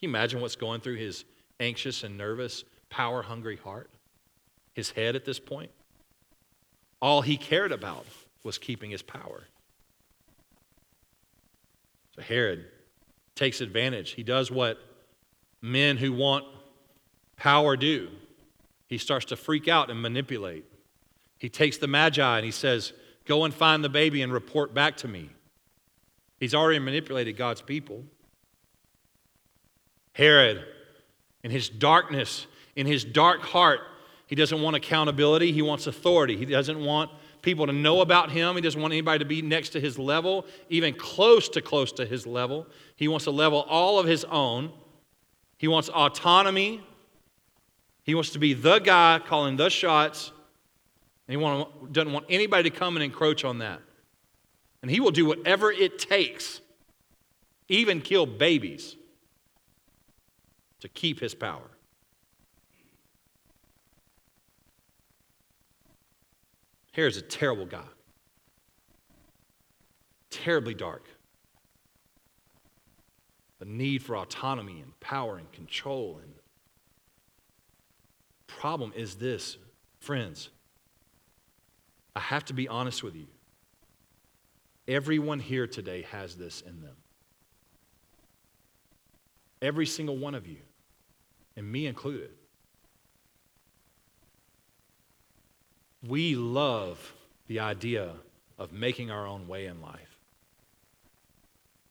you 0.00 0.08
imagine 0.08 0.40
what's 0.40 0.56
going 0.56 0.80
through 0.80 0.96
his 0.96 1.24
anxious 1.60 2.02
and 2.02 2.18
nervous, 2.18 2.64
power 2.90 3.22
hungry 3.22 3.56
heart? 3.56 3.88
His 4.78 4.92
head 4.92 5.16
at 5.16 5.24
this 5.24 5.40
point? 5.40 5.72
All 7.02 7.20
he 7.20 7.36
cared 7.36 7.72
about 7.72 8.06
was 8.44 8.58
keeping 8.58 8.92
his 8.92 9.02
power. 9.02 9.48
So 12.14 12.22
Herod 12.22 12.64
takes 13.34 13.60
advantage. 13.60 14.12
He 14.12 14.22
does 14.22 14.52
what 14.52 14.78
men 15.60 15.96
who 15.96 16.12
want 16.12 16.44
power 17.34 17.76
do. 17.76 18.08
He 18.86 18.98
starts 18.98 19.24
to 19.24 19.36
freak 19.36 19.66
out 19.66 19.90
and 19.90 20.00
manipulate. 20.00 20.64
He 21.38 21.48
takes 21.48 21.78
the 21.78 21.88
Magi 21.88 22.36
and 22.36 22.44
he 22.44 22.52
says, 22.52 22.92
Go 23.24 23.42
and 23.42 23.52
find 23.52 23.82
the 23.82 23.88
baby 23.88 24.22
and 24.22 24.32
report 24.32 24.74
back 24.74 24.96
to 24.98 25.08
me. 25.08 25.30
He's 26.38 26.54
already 26.54 26.78
manipulated 26.78 27.36
God's 27.36 27.62
people. 27.62 28.04
Herod, 30.12 30.64
in 31.42 31.50
his 31.50 31.68
darkness, 31.68 32.46
in 32.76 32.86
his 32.86 33.04
dark 33.04 33.40
heart, 33.40 33.80
he 34.28 34.34
doesn't 34.34 34.60
want 34.60 34.76
accountability, 34.76 35.52
he 35.52 35.62
wants 35.62 35.86
authority. 35.86 36.36
He 36.36 36.44
doesn't 36.44 36.78
want 36.78 37.10
people 37.40 37.66
to 37.66 37.72
know 37.72 38.02
about 38.02 38.30
him. 38.30 38.56
He 38.56 38.60
doesn't 38.60 38.80
want 38.80 38.92
anybody 38.92 39.20
to 39.20 39.24
be 39.24 39.40
next 39.40 39.70
to 39.70 39.80
his 39.80 39.98
level, 39.98 40.44
even 40.68 40.94
close 40.94 41.48
to 41.50 41.62
close 41.62 41.92
to 41.92 42.04
his 42.04 42.26
level. 42.26 42.66
He 42.94 43.08
wants 43.08 43.24
a 43.24 43.30
level 43.30 43.64
all 43.70 43.98
of 43.98 44.06
his 44.06 44.24
own. 44.24 44.70
He 45.56 45.66
wants 45.66 45.88
autonomy. 45.88 46.82
He 48.02 48.14
wants 48.14 48.30
to 48.30 48.38
be 48.38 48.52
the 48.52 48.80
guy 48.80 49.18
calling 49.24 49.56
the 49.56 49.70
shots. 49.70 50.30
And 51.26 51.32
he 51.32 51.36
want, 51.38 51.90
doesn't 51.94 52.12
want 52.12 52.26
anybody 52.28 52.68
to 52.68 52.76
come 52.76 52.96
and 52.96 53.02
encroach 53.02 53.46
on 53.46 53.58
that. 53.60 53.80
And 54.82 54.90
he 54.90 55.00
will 55.00 55.10
do 55.10 55.24
whatever 55.24 55.72
it 55.72 55.98
takes, 55.98 56.60
even 57.68 58.02
kill 58.02 58.26
babies, 58.26 58.94
to 60.80 60.88
keep 60.88 61.18
his 61.18 61.34
power. 61.34 61.70
Here's 66.98 67.16
a 67.16 67.22
terrible 67.22 67.64
guy, 67.64 67.86
terribly 70.30 70.74
dark. 70.74 71.04
The 73.60 73.66
need 73.66 74.02
for 74.02 74.16
autonomy 74.16 74.80
and 74.80 74.98
power 74.98 75.38
and 75.38 75.52
control. 75.52 76.18
And 76.20 76.32
problem 78.48 78.92
is 78.96 79.14
this, 79.14 79.58
friends. 80.00 80.50
I 82.16 82.20
have 82.20 82.44
to 82.46 82.52
be 82.52 82.66
honest 82.66 83.04
with 83.04 83.14
you. 83.14 83.28
Everyone 84.88 85.38
here 85.38 85.68
today 85.68 86.02
has 86.10 86.34
this 86.34 86.62
in 86.62 86.80
them. 86.80 86.96
Every 89.62 89.86
single 89.86 90.16
one 90.16 90.34
of 90.34 90.48
you, 90.48 90.62
and 91.56 91.70
me 91.70 91.86
included. 91.86 92.30
We 96.06 96.36
love 96.36 97.14
the 97.46 97.60
idea 97.60 98.12
of 98.58 98.72
making 98.72 99.10
our 99.10 99.26
own 99.26 99.48
way 99.48 99.66
in 99.66 99.80
life. 99.80 100.18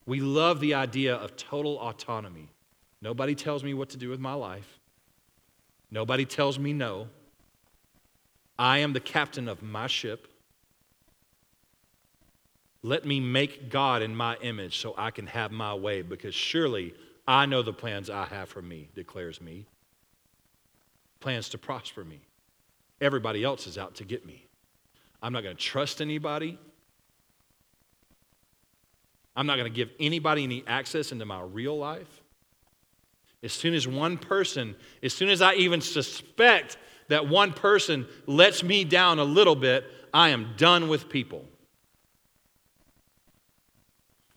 We 0.06 0.20
love 0.20 0.60
the 0.60 0.74
idea 0.74 1.14
of 1.14 1.36
total 1.36 1.78
autonomy. 1.78 2.48
Nobody 3.02 3.34
tells 3.34 3.62
me 3.62 3.74
what 3.74 3.90
to 3.90 3.96
do 3.96 4.08
with 4.08 4.20
my 4.20 4.32
life. 4.32 4.78
Nobody 5.90 6.24
tells 6.24 6.58
me 6.58 6.72
no. 6.72 7.08
I 8.58 8.78
am 8.78 8.92
the 8.92 9.00
captain 9.00 9.48
of 9.48 9.62
my 9.62 9.86
ship. 9.86 10.28
Let 12.82 13.04
me 13.04 13.20
make 13.20 13.70
God 13.70 14.02
in 14.02 14.16
my 14.16 14.36
image 14.36 14.78
so 14.78 14.94
I 14.96 15.10
can 15.10 15.26
have 15.26 15.52
my 15.52 15.74
way 15.74 16.02
because 16.02 16.34
surely 16.34 16.94
I 17.26 17.46
know 17.46 17.62
the 17.62 17.72
plans 17.72 18.08
I 18.08 18.24
have 18.24 18.48
for 18.48 18.62
me, 18.62 18.88
declares 18.94 19.40
me. 19.40 19.66
Plans 21.20 21.48
to 21.50 21.58
prosper 21.58 22.04
me. 22.04 22.20
Everybody 23.00 23.44
else 23.44 23.66
is 23.66 23.78
out 23.78 23.96
to 23.96 24.04
get 24.04 24.26
me. 24.26 24.46
I'm 25.22 25.32
not 25.32 25.42
going 25.42 25.56
to 25.56 25.62
trust 25.62 26.00
anybody. 26.00 26.58
I'm 29.36 29.46
not 29.46 29.56
going 29.56 29.70
to 29.70 29.76
give 29.76 29.90
anybody 30.00 30.44
any 30.44 30.64
access 30.66 31.12
into 31.12 31.24
my 31.24 31.40
real 31.40 31.78
life. 31.78 32.22
As 33.42 33.52
soon 33.52 33.74
as 33.74 33.86
one 33.86 34.18
person, 34.18 34.74
as 35.02 35.14
soon 35.14 35.28
as 35.28 35.40
I 35.40 35.54
even 35.54 35.80
suspect 35.80 36.76
that 37.06 37.28
one 37.28 37.52
person 37.52 38.06
lets 38.26 38.62
me 38.62 38.84
down 38.84 39.18
a 39.18 39.24
little 39.24 39.54
bit, 39.54 39.84
I 40.12 40.30
am 40.30 40.54
done 40.56 40.88
with 40.88 41.08
people. 41.08 41.44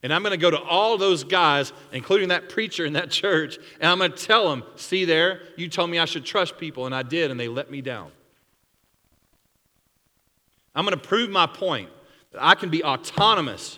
And 0.04 0.14
I'm 0.14 0.24
going 0.24 0.32
to 0.32 0.38
go 0.38 0.52
to 0.52 0.60
all 0.60 0.98
those 0.98 1.24
guys, 1.24 1.74
including 1.92 2.30
that 2.30 2.50
preacher 2.50 2.86
in 2.86 2.94
that 2.94 3.12
church, 3.12 3.58
and 3.80 3.92
I'm 3.92 4.00
going 4.00 4.12
to 4.12 4.18
tell 4.18 4.50
them, 4.50 4.64
see 4.76 5.06
there, 5.06 5.42
you 5.58 5.68
told 5.68 5.90
me 5.90 6.00
I 6.00 6.06
should 6.06 6.26
trust 6.26 6.58
people, 6.58 6.86
and 6.86 6.94
I 6.94 7.04
did, 7.04 7.30
and 7.30 7.40
they 7.40 7.48
let 7.48 7.70
me 7.70 7.82
down. 7.82 8.12
I'm 10.74 10.86
going 10.86 10.98
to 10.98 11.08
prove 11.08 11.30
my 11.30 11.48
point 11.48 11.90
that 12.32 12.44
I 12.44 12.56
can 12.56 12.70
be 12.70 12.84
autonomous, 12.84 13.78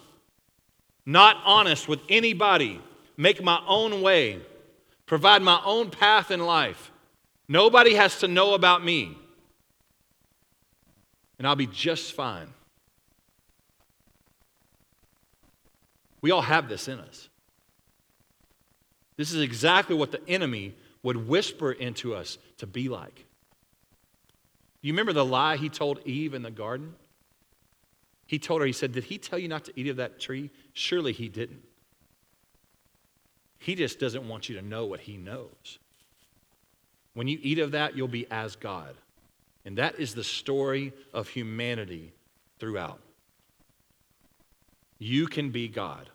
not 1.06 1.38
honest 1.44 1.88
with 1.88 2.00
anybody, 2.10 2.80
make 3.18 3.44
my 3.44 3.62
own 3.68 4.02
way, 4.02 4.40
provide 5.06 5.42
my 5.42 5.60
own 5.66 5.90
path 5.90 6.32
in 6.32 6.40
life. 6.40 6.92
Nobody 7.48 7.96
has 7.96 8.20
to 8.20 8.28
know 8.28 8.54
about 8.54 8.84
me, 8.84 9.18
and 11.38 11.48
I'll 11.48 11.56
be 11.56 11.68
just 11.68 12.14
fine. 12.14 12.48
We 16.22 16.32
all 16.32 16.42
have 16.42 16.70
this 16.70 16.88
in 16.88 17.00
us. 17.00 17.28
This 19.18 19.34
is 19.34 19.42
exactly 19.42 19.96
what 19.96 20.12
the 20.12 20.28
enemy 20.28 20.74
would 21.04 21.28
whisper 21.28 21.72
into 21.72 22.16
us 22.16 22.38
to 22.58 22.66
be 22.66 22.88
like. 22.88 23.26
You 24.84 24.92
remember 24.92 25.14
the 25.14 25.26
lie 25.26 25.56
he 25.56 25.70
told 25.70 26.06
Eve 26.06 26.34
in 26.34 26.44
the 26.44 26.52
garden? 26.52 26.94
He 28.28 28.38
told 28.38 28.60
her, 28.60 28.68
he 28.68 28.74
said, 28.74 28.92
Did 28.92 29.06
he 29.06 29.18
tell 29.18 29.40
you 29.40 29.48
not 29.48 29.64
to 29.66 29.74
eat 29.78 29.88
of 29.88 29.96
that 29.96 30.20
tree? 30.20 30.52
Surely 30.74 31.14
he 31.14 31.30
didn't. 31.30 31.64
He 33.60 33.76
just 33.76 33.98
doesn't 33.98 34.28
want 34.28 34.50
you 34.50 34.56
to 34.56 34.62
know 34.62 34.86
what 34.86 35.00
he 35.00 35.16
knows. 35.16 35.80
When 37.14 37.30
you 37.30 37.40
eat 37.42 37.60
of 37.60 37.72
that, 37.72 37.96
you'll 37.96 38.10
be 38.10 38.28
as 38.30 38.58
God. 38.58 38.94
And 39.64 39.78
that 39.78 40.00
is 40.00 40.14
the 40.14 40.24
story 40.24 40.92
of 41.14 41.30
humanity 41.30 42.12
throughout. 42.60 43.00
You 45.00 45.28
can 45.28 45.52
be 45.52 45.70
God. 45.70 46.10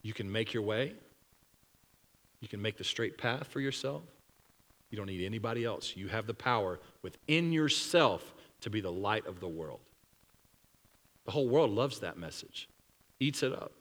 You 0.00 0.14
can 0.14 0.32
make 0.32 0.54
your 0.54 0.62
way. 0.62 0.94
You 2.40 2.48
can 2.48 2.62
make 2.62 2.78
the 2.78 2.84
straight 2.84 3.18
path 3.18 3.48
for 3.48 3.60
yourself. 3.60 4.02
You 4.92 4.98
don't 4.98 5.06
need 5.06 5.24
anybody 5.24 5.64
else. 5.64 5.96
You 5.96 6.08
have 6.08 6.26
the 6.26 6.34
power 6.34 6.78
within 7.00 7.50
yourself 7.50 8.34
to 8.60 8.68
be 8.68 8.82
the 8.82 8.92
light 8.92 9.26
of 9.26 9.40
the 9.40 9.48
world. 9.48 9.80
The 11.24 11.30
whole 11.30 11.48
world 11.48 11.70
loves 11.70 12.00
that 12.00 12.18
message, 12.18 12.68
eats 13.18 13.42
it 13.42 13.52
up. 13.52 13.72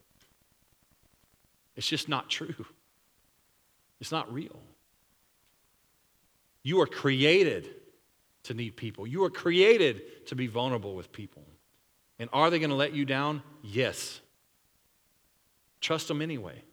It's 1.76 1.88
just 1.88 2.08
not 2.08 2.30
true, 2.30 2.66
it's 4.00 4.12
not 4.12 4.32
real. 4.34 4.58
You 6.64 6.80
are 6.80 6.88
created 6.88 7.70
to 8.44 8.54
need 8.54 8.78
people, 8.78 9.06
you 9.06 9.26
are 9.26 9.30
created 9.30 10.26
to 10.28 10.36
be 10.36 10.48
vulnerable 10.48 10.96
with 10.96 11.12
people. 11.12 11.44
And 12.20 12.30
are 12.32 12.50
they 12.50 12.60
going 12.60 12.70
to 12.70 12.76
let 12.76 12.94
you 12.94 13.04
down? 13.04 13.44
Yes. 13.64 14.22
Trust 15.82 16.08
them 16.08 16.22
anyway. 16.22 16.64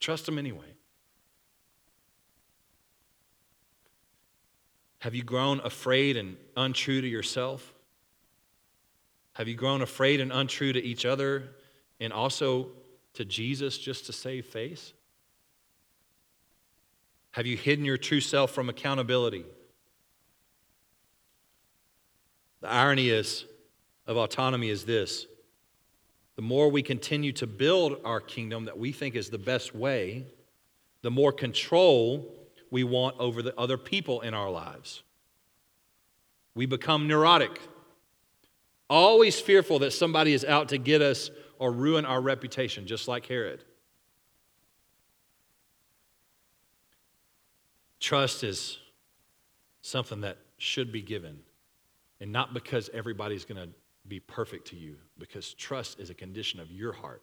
Trust 0.00 0.26
them 0.26 0.38
anyway. 0.38 0.76
Have 5.02 5.16
you 5.16 5.24
grown 5.24 5.58
afraid 5.64 6.16
and 6.16 6.36
untrue 6.56 7.00
to 7.00 7.08
yourself? 7.08 7.74
Have 9.32 9.48
you 9.48 9.56
grown 9.56 9.82
afraid 9.82 10.20
and 10.20 10.30
untrue 10.30 10.72
to 10.72 10.80
each 10.80 11.04
other 11.04 11.48
and 11.98 12.12
also 12.12 12.68
to 13.14 13.24
Jesus 13.24 13.78
just 13.78 14.06
to 14.06 14.12
save 14.12 14.46
face? 14.46 14.92
Have 17.32 17.46
you 17.46 17.56
hidden 17.56 17.84
your 17.84 17.96
true 17.96 18.20
self 18.20 18.52
from 18.52 18.68
accountability? 18.68 19.44
The 22.60 22.68
irony 22.68 23.08
is 23.08 23.44
of 24.06 24.16
autonomy 24.16 24.70
is 24.70 24.84
this. 24.84 25.26
The 26.36 26.42
more 26.42 26.70
we 26.70 26.80
continue 26.80 27.32
to 27.32 27.48
build 27.48 27.96
our 28.04 28.20
kingdom 28.20 28.66
that 28.66 28.78
we 28.78 28.92
think 28.92 29.16
is 29.16 29.30
the 29.30 29.38
best 29.38 29.74
way, 29.74 30.26
the 31.00 31.10
more 31.10 31.32
control 31.32 32.32
we 32.72 32.84
want 32.84 33.14
over 33.18 33.42
the 33.42 33.56
other 33.60 33.76
people 33.76 34.22
in 34.22 34.32
our 34.32 34.50
lives. 34.50 35.02
We 36.54 36.64
become 36.64 37.06
neurotic, 37.06 37.60
always 38.88 39.38
fearful 39.38 39.80
that 39.80 39.90
somebody 39.92 40.32
is 40.32 40.42
out 40.42 40.70
to 40.70 40.78
get 40.78 41.02
us 41.02 41.30
or 41.58 41.70
ruin 41.70 42.06
our 42.06 42.20
reputation, 42.20 42.86
just 42.86 43.08
like 43.08 43.26
Herod. 43.26 43.62
Trust 48.00 48.42
is 48.42 48.78
something 49.82 50.22
that 50.22 50.38
should 50.56 50.90
be 50.90 51.02
given, 51.02 51.40
and 52.22 52.32
not 52.32 52.54
because 52.54 52.88
everybody's 52.94 53.44
going 53.44 53.62
to 53.62 53.68
be 54.08 54.18
perfect 54.18 54.68
to 54.68 54.76
you, 54.76 54.96
because 55.18 55.52
trust 55.54 56.00
is 56.00 56.08
a 56.08 56.14
condition 56.14 56.58
of 56.58 56.70
your 56.70 56.94
heart. 56.94 57.22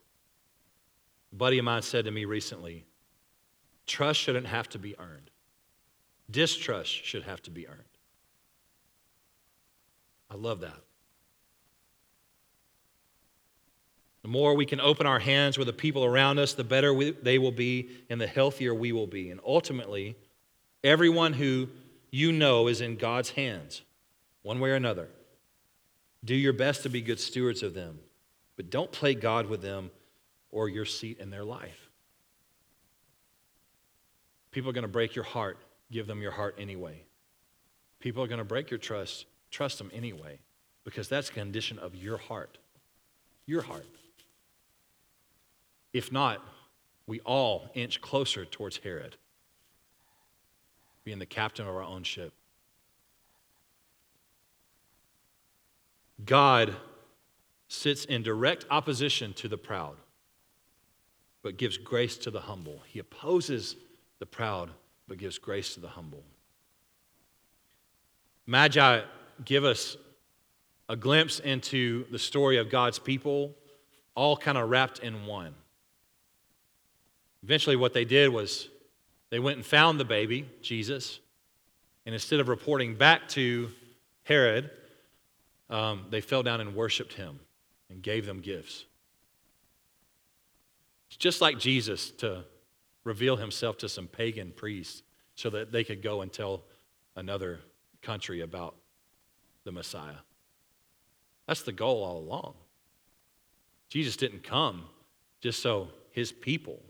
A 1.31 1.35
buddy 1.35 1.57
of 1.57 1.65
mine 1.65 1.81
said 1.81 2.05
to 2.05 2.11
me 2.11 2.25
recently, 2.25 2.85
trust 3.87 4.19
shouldn't 4.19 4.45
have 4.45 4.69
to 4.69 4.77
be 4.77 4.95
earned. 4.99 5.31
Distrust 6.29 7.05
should 7.05 7.23
have 7.23 7.41
to 7.43 7.51
be 7.51 7.67
earned. 7.67 7.83
I 10.29 10.35
love 10.35 10.59
that. 10.61 10.79
The 14.21 14.27
more 14.27 14.53
we 14.53 14.65
can 14.65 14.81
open 14.81 15.07
our 15.07 15.19
hands 15.19 15.57
with 15.57 15.67
the 15.67 15.73
people 15.73 16.03
around 16.03 16.39
us, 16.39 16.53
the 16.53 16.63
better 16.63 16.93
we, 16.93 17.11
they 17.11 17.39
will 17.39 17.51
be 17.51 17.89
and 18.09 18.19
the 18.19 18.27
healthier 18.27 18.73
we 18.75 18.91
will 18.91 19.07
be. 19.07 19.31
And 19.31 19.39
ultimately, 19.45 20.15
everyone 20.83 21.33
who 21.33 21.69
you 22.11 22.31
know 22.31 22.67
is 22.67 22.81
in 22.81 22.97
God's 22.97 23.31
hands, 23.31 23.81
one 24.43 24.59
way 24.59 24.71
or 24.71 24.75
another. 24.75 25.07
Do 26.23 26.35
your 26.35 26.53
best 26.53 26.83
to 26.83 26.89
be 26.89 27.01
good 27.01 27.19
stewards 27.19 27.63
of 27.63 27.73
them, 27.73 27.99
but 28.55 28.69
don't 28.69 28.91
play 28.91 29.15
God 29.15 29.47
with 29.47 29.61
them 29.61 29.89
or 30.51 30.67
your 30.67 30.85
seat 30.85 31.19
in 31.19 31.29
their 31.29 31.45
life. 31.45 31.89
People 34.51 34.69
are 34.69 34.73
going 34.73 34.83
to 34.83 34.87
break 34.87 35.15
your 35.15 35.25
heart. 35.25 35.57
Give 35.91 36.07
them 36.07 36.21
your 36.21 36.31
heart 36.31 36.55
anyway. 36.59 37.03
People 37.99 38.23
are 38.23 38.27
going 38.27 38.39
to 38.39 38.45
break 38.45 38.69
your 38.69 38.77
trust. 38.77 39.25
Trust 39.51 39.77
them 39.79 39.89
anyway, 39.93 40.39
because 40.83 41.09
that's 41.09 41.29
a 41.29 41.33
condition 41.33 41.79
of 41.79 41.95
your 41.95 42.17
heart. 42.17 42.57
Your 43.45 43.61
heart. 43.63 43.87
If 45.91 46.11
not, 46.11 46.45
we 47.07 47.19
all 47.21 47.69
inch 47.73 47.99
closer 47.99 48.45
towards 48.45 48.77
Herod, 48.77 49.17
being 51.03 51.17
the 51.17 51.25
captain 51.25 51.67
of 51.67 51.75
our 51.75 51.81
own 51.81 52.03
ship. 52.03 52.31
God 56.23 56.75
sits 57.67 58.05
in 58.05 58.21
direct 58.21 58.65
opposition 58.69 59.33
to 59.33 59.47
the 59.47 59.57
proud, 59.57 59.95
but 61.41 61.57
gives 61.57 61.77
grace 61.77 62.17
to 62.17 62.29
the 62.29 62.41
humble. 62.41 62.83
He 62.87 62.99
opposes 62.99 63.75
the 64.19 64.25
proud, 64.27 64.69
but 65.09 65.17
gives 65.17 65.39
grace 65.39 65.73
to 65.73 65.79
the 65.81 65.89
humble. 65.89 66.23
Magi 68.45 69.01
give 69.43 69.65
us 69.65 69.97
a 70.87 70.95
glimpse 70.95 71.39
into 71.39 72.05
the 72.11 72.19
story 72.19 72.57
of 72.57 72.69
God's 72.69 72.99
people, 72.99 73.53
all 74.15 74.37
kind 74.37 74.57
of 74.57 74.69
wrapped 74.69 74.99
in 74.99 75.25
one. 75.25 75.53
Eventually, 77.43 77.75
what 77.75 77.93
they 77.93 78.05
did 78.05 78.29
was 78.29 78.69
they 79.29 79.39
went 79.39 79.57
and 79.57 79.65
found 79.65 79.99
the 79.99 80.05
baby, 80.05 80.47
Jesus, 80.61 81.19
and 82.05 82.13
instead 82.13 82.39
of 82.39 82.47
reporting 82.47 82.95
back 82.95 83.27
to 83.29 83.69
Herod, 84.23 84.69
um, 85.69 86.05
they 86.09 86.21
fell 86.21 86.43
down 86.43 86.61
and 86.61 86.75
worshiped 86.75 87.13
him 87.13 87.39
and 87.89 88.01
gave 88.01 88.25
them 88.25 88.41
gifts. 88.41 88.85
It's 91.07 91.17
just 91.17 91.41
like 91.41 91.57
Jesus 91.57 92.11
to 92.11 92.43
reveal 93.03 93.37
himself 93.37 93.77
to 93.77 93.89
some 93.89 94.07
pagan 94.07 94.51
priests 94.55 95.03
so 95.35 95.49
that 95.49 95.71
they 95.71 95.83
could 95.83 96.01
go 96.01 96.21
and 96.21 96.31
tell 96.31 96.63
another 97.15 97.59
country 98.01 98.41
about 98.41 98.75
the 99.63 99.71
Messiah. 99.71 100.21
That's 101.47 101.63
the 101.63 101.71
goal 101.71 102.03
all 102.03 102.17
along. 102.17 102.53
Jesus 103.89 104.15
didn't 104.15 104.43
come 104.43 104.83
just 105.41 105.61
so 105.61 105.89
his 106.11 106.31
people 106.31 106.81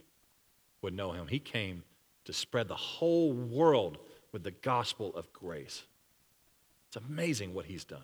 would 0.82 0.94
know 0.94 1.12
him, 1.12 1.26
he 1.26 1.38
came 1.38 1.84
to 2.24 2.32
spread 2.32 2.68
the 2.68 2.74
whole 2.74 3.32
world 3.32 3.98
with 4.32 4.42
the 4.42 4.50
gospel 4.50 5.14
of 5.14 5.32
grace. 5.32 5.84
It's 6.88 6.96
amazing 6.96 7.54
what 7.54 7.66
he's 7.66 7.84
done. 7.84 8.02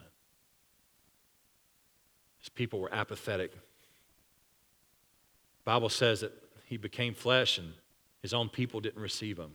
His 2.39 2.49
people 2.49 2.81
were 2.81 2.93
apathetic. 2.93 3.53
Bible 5.65 5.89
says 5.89 6.21
that 6.21 6.33
he 6.65 6.77
became 6.77 7.15
flesh 7.15 7.59
and 7.59 7.73
his 8.23 8.35
own 8.35 8.49
people 8.49 8.81
didn't 8.81 9.01
receive 9.01 9.39
him. 9.39 9.53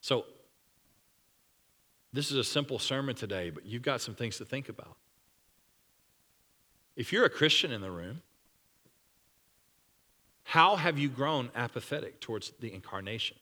So 0.00 0.24
this 2.12 2.30
is 2.30 2.36
a 2.36 2.44
simple 2.44 2.78
sermon 2.78 3.14
today, 3.14 3.50
but 3.50 3.64
you've 3.64 3.82
got 3.82 4.00
some 4.00 4.14
things 4.14 4.38
to 4.38 4.44
think 4.44 4.68
about. 4.68 4.96
If 6.96 7.12
you're 7.12 7.24
a 7.24 7.30
Christian 7.30 7.72
in 7.72 7.80
the 7.80 7.90
room, 7.90 8.20
how 10.44 10.76
have 10.76 10.98
you 10.98 11.08
grown 11.08 11.50
apathetic 11.54 12.20
towards 12.20 12.52
the 12.60 12.72
incarnation? 12.74 13.36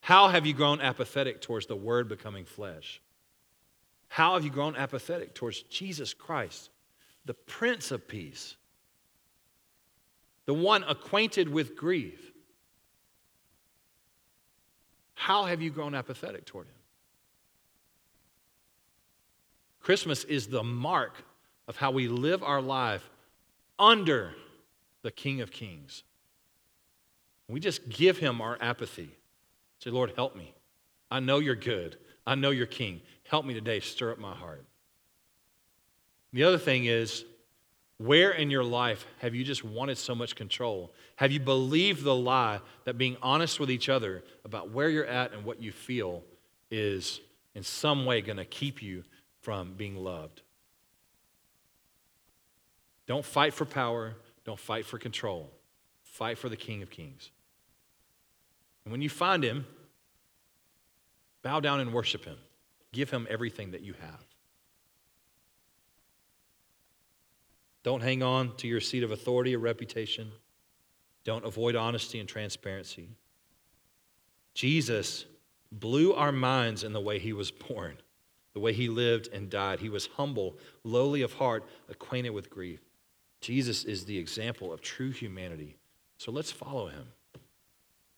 How 0.00 0.28
have 0.28 0.46
you 0.46 0.54
grown 0.54 0.80
apathetic 0.80 1.42
towards 1.42 1.66
the 1.66 1.76
Word 1.76 2.08
becoming 2.08 2.44
flesh? 2.44 3.02
How 4.08 4.34
have 4.34 4.44
you 4.44 4.50
grown 4.50 4.76
apathetic 4.76 5.34
towards 5.34 5.62
Jesus 5.62 6.14
Christ, 6.14 6.70
the 7.24 7.34
Prince 7.34 7.90
of 7.90 8.06
Peace, 8.06 8.56
the 10.46 10.54
one 10.54 10.84
acquainted 10.84 11.48
with 11.48 11.76
grief? 11.76 12.32
How 15.14 15.44
have 15.44 15.60
you 15.60 15.70
grown 15.70 15.94
apathetic 15.94 16.46
toward 16.46 16.66
him? 16.66 16.74
Christmas 19.80 20.24
is 20.24 20.48
the 20.48 20.62
mark 20.62 21.22
of 21.68 21.76
how 21.76 21.90
we 21.90 22.08
live 22.08 22.42
our 22.42 22.60
life 22.60 23.08
under 23.78 24.34
the 25.02 25.10
King 25.10 25.40
of 25.40 25.50
Kings. 25.50 26.02
We 27.48 27.60
just 27.60 27.88
give 27.88 28.18
him 28.18 28.40
our 28.40 28.58
apathy. 28.60 29.10
Say, 29.78 29.90
Lord, 29.90 30.12
help 30.16 30.34
me. 30.34 30.54
I 31.10 31.20
know 31.20 31.38
you're 31.38 31.54
good. 31.54 31.96
I 32.26 32.34
know 32.34 32.50
you're 32.50 32.66
king. 32.66 33.00
Help 33.24 33.44
me 33.44 33.54
today, 33.54 33.80
stir 33.80 34.12
up 34.12 34.18
my 34.18 34.34
heart. 34.34 34.64
The 36.32 36.42
other 36.42 36.58
thing 36.58 36.86
is, 36.86 37.24
where 37.98 38.30
in 38.30 38.50
your 38.50 38.64
life 38.64 39.06
have 39.18 39.34
you 39.34 39.44
just 39.44 39.64
wanted 39.64 39.98
so 39.98 40.14
much 40.14 40.34
control? 40.36 40.92
Have 41.16 41.32
you 41.32 41.40
believed 41.40 42.02
the 42.04 42.14
lie 42.14 42.60
that 42.84 42.98
being 42.98 43.16
honest 43.22 43.58
with 43.58 43.70
each 43.70 43.88
other 43.88 44.22
about 44.44 44.70
where 44.70 44.88
you're 44.88 45.06
at 45.06 45.32
and 45.32 45.44
what 45.44 45.62
you 45.62 45.72
feel 45.72 46.22
is 46.70 47.20
in 47.54 47.62
some 47.62 48.04
way 48.04 48.20
going 48.20 48.36
to 48.36 48.44
keep 48.44 48.82
you 48.82 49.04
from 49.40 49.74
being 49.74 49.96
loved? 49.96 50.42
Don't 53.06 53.24
fight 53.24 53.54
for 53.54 53.64
power, 53.64 54.14
don't 54.44 54.58
fight 54.58 54.84
for 54.84 54.98
control. 54.98 55.50
Fight 56.02 56.38
for 56.38 56.48
the 56.48 56.56
King 56.56 56.82
of 56.82 56.90
Kings. 56.90 57.30
And 58.84 58.92
when 58.92 59.02
you 59.02 59.10
find 59.10 59.44
him, 59.44 59.66
Bow 61.46 61.60
down 61.60 61.78
and 61.78 61.92
worship 61.92 62.24
him. 62.24 62.38
Give 62.90 63.08
him 63.08 63.24
everything 63.30 63.70
that 63.70 63.82
you 63.82 63.94
have. 64.00 64.25
Don't 67.86 68.02
hang 68.02 68.20
on 68.20 68.52
to 68.56 68.66
your 68.66 68.80
seat 68.80 69.04
of 69.04 69.12
authority 69.12 69.54
or 69.54 69.60
reputation. 69.60 70.32
Don't 71.22 71.44
avoid 71.44 71.76
honesty 71.76 72.18
and 72.18 72.28
transparency. 72.28 73.10
Jesus 74.54 75.24
blew 75.70 76.12
our 76.12 76.32
minds 76.32 76.82
in 76.82 76.92
the 76.92 77.00
way 77.00 77.20
he 77.20 77.32
was 77.32 77.52
born, 77.52 77.96
the 78.54 78.58
way 78.58 78.72
he 78.72 78.88
lived 78.88 79.28
and 79.32 79.48
died. 79.48 79.78
He 79.78 79.88
was 79.88 80.08
humble, 80.16 80.56
lowly 80.82 81.22
of 81.22 81.34
heart, 81.34 81.64
acquainted 81.88 82.30
with 82.30 82.50
grief. 82.50 82.80
Jesus 83.40 83.84
is 83.84 84.04
the 84.04 84.18
example 84.18 84.72
of 84.72 84.80
true 84.80 85.12
humanity. 85.12 85.76
So 86.18 86.32
let's 86.32 86.50
follow 86.50 86.88
him. 86.88 87.06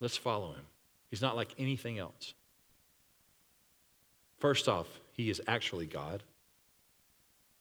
Let's 0.01 0.17
follow 0.17 0.53
him. 0.53 0.65
He's 1.11 1.21
not 1.21 1.37
like 1.37 1.55
anything 1.59 1.99
else. 1.99 2.33
First 4.39 4.67
off, 4.67 4.87
he 5.13 5.29
is 5.29 5.43
actually 5.47 5.85
God. 5.85 6.23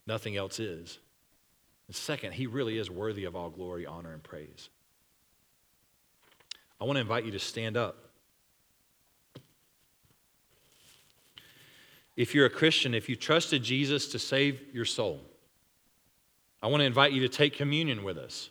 Nothing 0.06 0.38
else 0.38 0.58
is. 0.62 1.00
And 1.88 1.96
second, 1.96 2.34
he 2.34 2.48
really 2.48 2.78
is 2.78 2.90
worthy 2.90 3.26
of 3.26 3.36
all 3.36 3.50
glory, 3.50 3.86
honor, 3.86 4.14
and 4.14 4.22
praise. 4.22 4.70
I 6.80 6.84
want 6.84 6.98
to 6.98 7.02
invite 7.02 7.26
you 7.26 7.32
to 7.32 7.40
stand 7.40 7.78
up. 7.78 7.98
If 12.16 12.34
you're 12.36 12.46
a 12.46 12.52
Christian, 12.52 12.94
if 12.94 13.08
you 13.10 13.16
trusted 13.16 13.64
Jesus 13.64 14.08
to 14.10 14.20
save 14.20 14.62
your 14.74 14.86
soul, 14.86 15.22
I 16.62 16.68
want 16.68 16.82
to 16.82 16.86
invite 16.86 17.14
you 17.14 17.22
to 17.22 17.30
take 17.30 17.54
communion 17.54 18.04
with 18.04 18.18
us. 18.18 18.50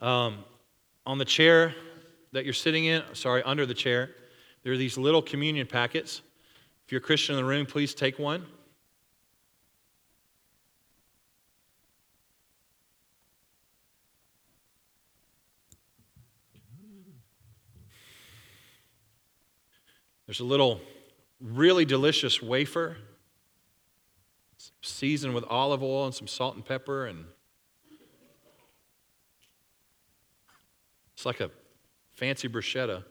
Um, 0.00 0.38
on 1.06 1.18
the 1.18 1.24
chair 1.24 1.74
that 2.32 2.44
you're 2.44 2.54
sitting 2.54 2.86
in, 2.86 3.02
sorry, 3.12 3.42
under 3.42 3.66
the 3.66 3.74
chair, 3.74 4.10
there 4.62 4.72
are 4.72 4.78
these 4.78 4.96
little 4.96 5.22
communion 5.22 5.66
packets. 5.66 6.22
If 6.86 6.92
you're 6.92 7.00
a 7.00 7.04
Christian 7.04 7.36
in 7.36 7.42
the 7.42 7.48
room, 7.48 7.66
please 7.66 7.94
take 7.94 8.18
one. 8.18 8.46
There's 20.32 20.40
a 20.40 20.44
little 20.44 20.80
really 21.42 21.84
delicious 21.84 22.40
wafer 22.40 22.96
seasoned 24.80 25.34
with 25.34 25.44
olive 25.50 25.82
oil 25.82 26.06
and 26.06 26.14
some 26.14 26.26
salt 26.26 26.54
and 26.54 26.64
pepper 26.64 27.04
and 27.04 27.26
it's 31.12 31.26
like 31.26 31.40
a 31.40 31.50
fancy 32.14 32.48
bruschetta. 32.48 33.04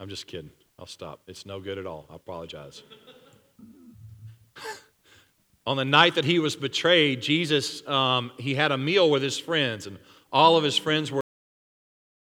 I'm 0.00 0.08
just 0.08 0.26
kidding. 0.26 0.48
I'll 0.78 0.86
stop. 0.86 1.20
It's 1.26 1.44
no 1.44 1.60
good 1.60 1.76
at 1.76 1.84
all. 1.84 2.06
I 2.08 2.14
apologize. 2.14 2.82
On 5.66 5.76
the 5.76 5.84
night 5.84 6.14
that 6.14 6.24
he 6.24 6.38
was 6.38 6.56
betrayed, 6.56 7.20
Jesus, 7.20 7.86
um, 7.86 8.32
he 8.38 8.54
had 8.54 8.72
a 8.72 8.78
meal 8.78 9.10
with 9.10 9.22
his 9.22 9.38
friends, 9.38 9.86
and 9.86 9.98
all 10.32 10.56
of 10.56 10.64
his 10.64 10.78
friends 10.78 11.12
were 11.12 11.20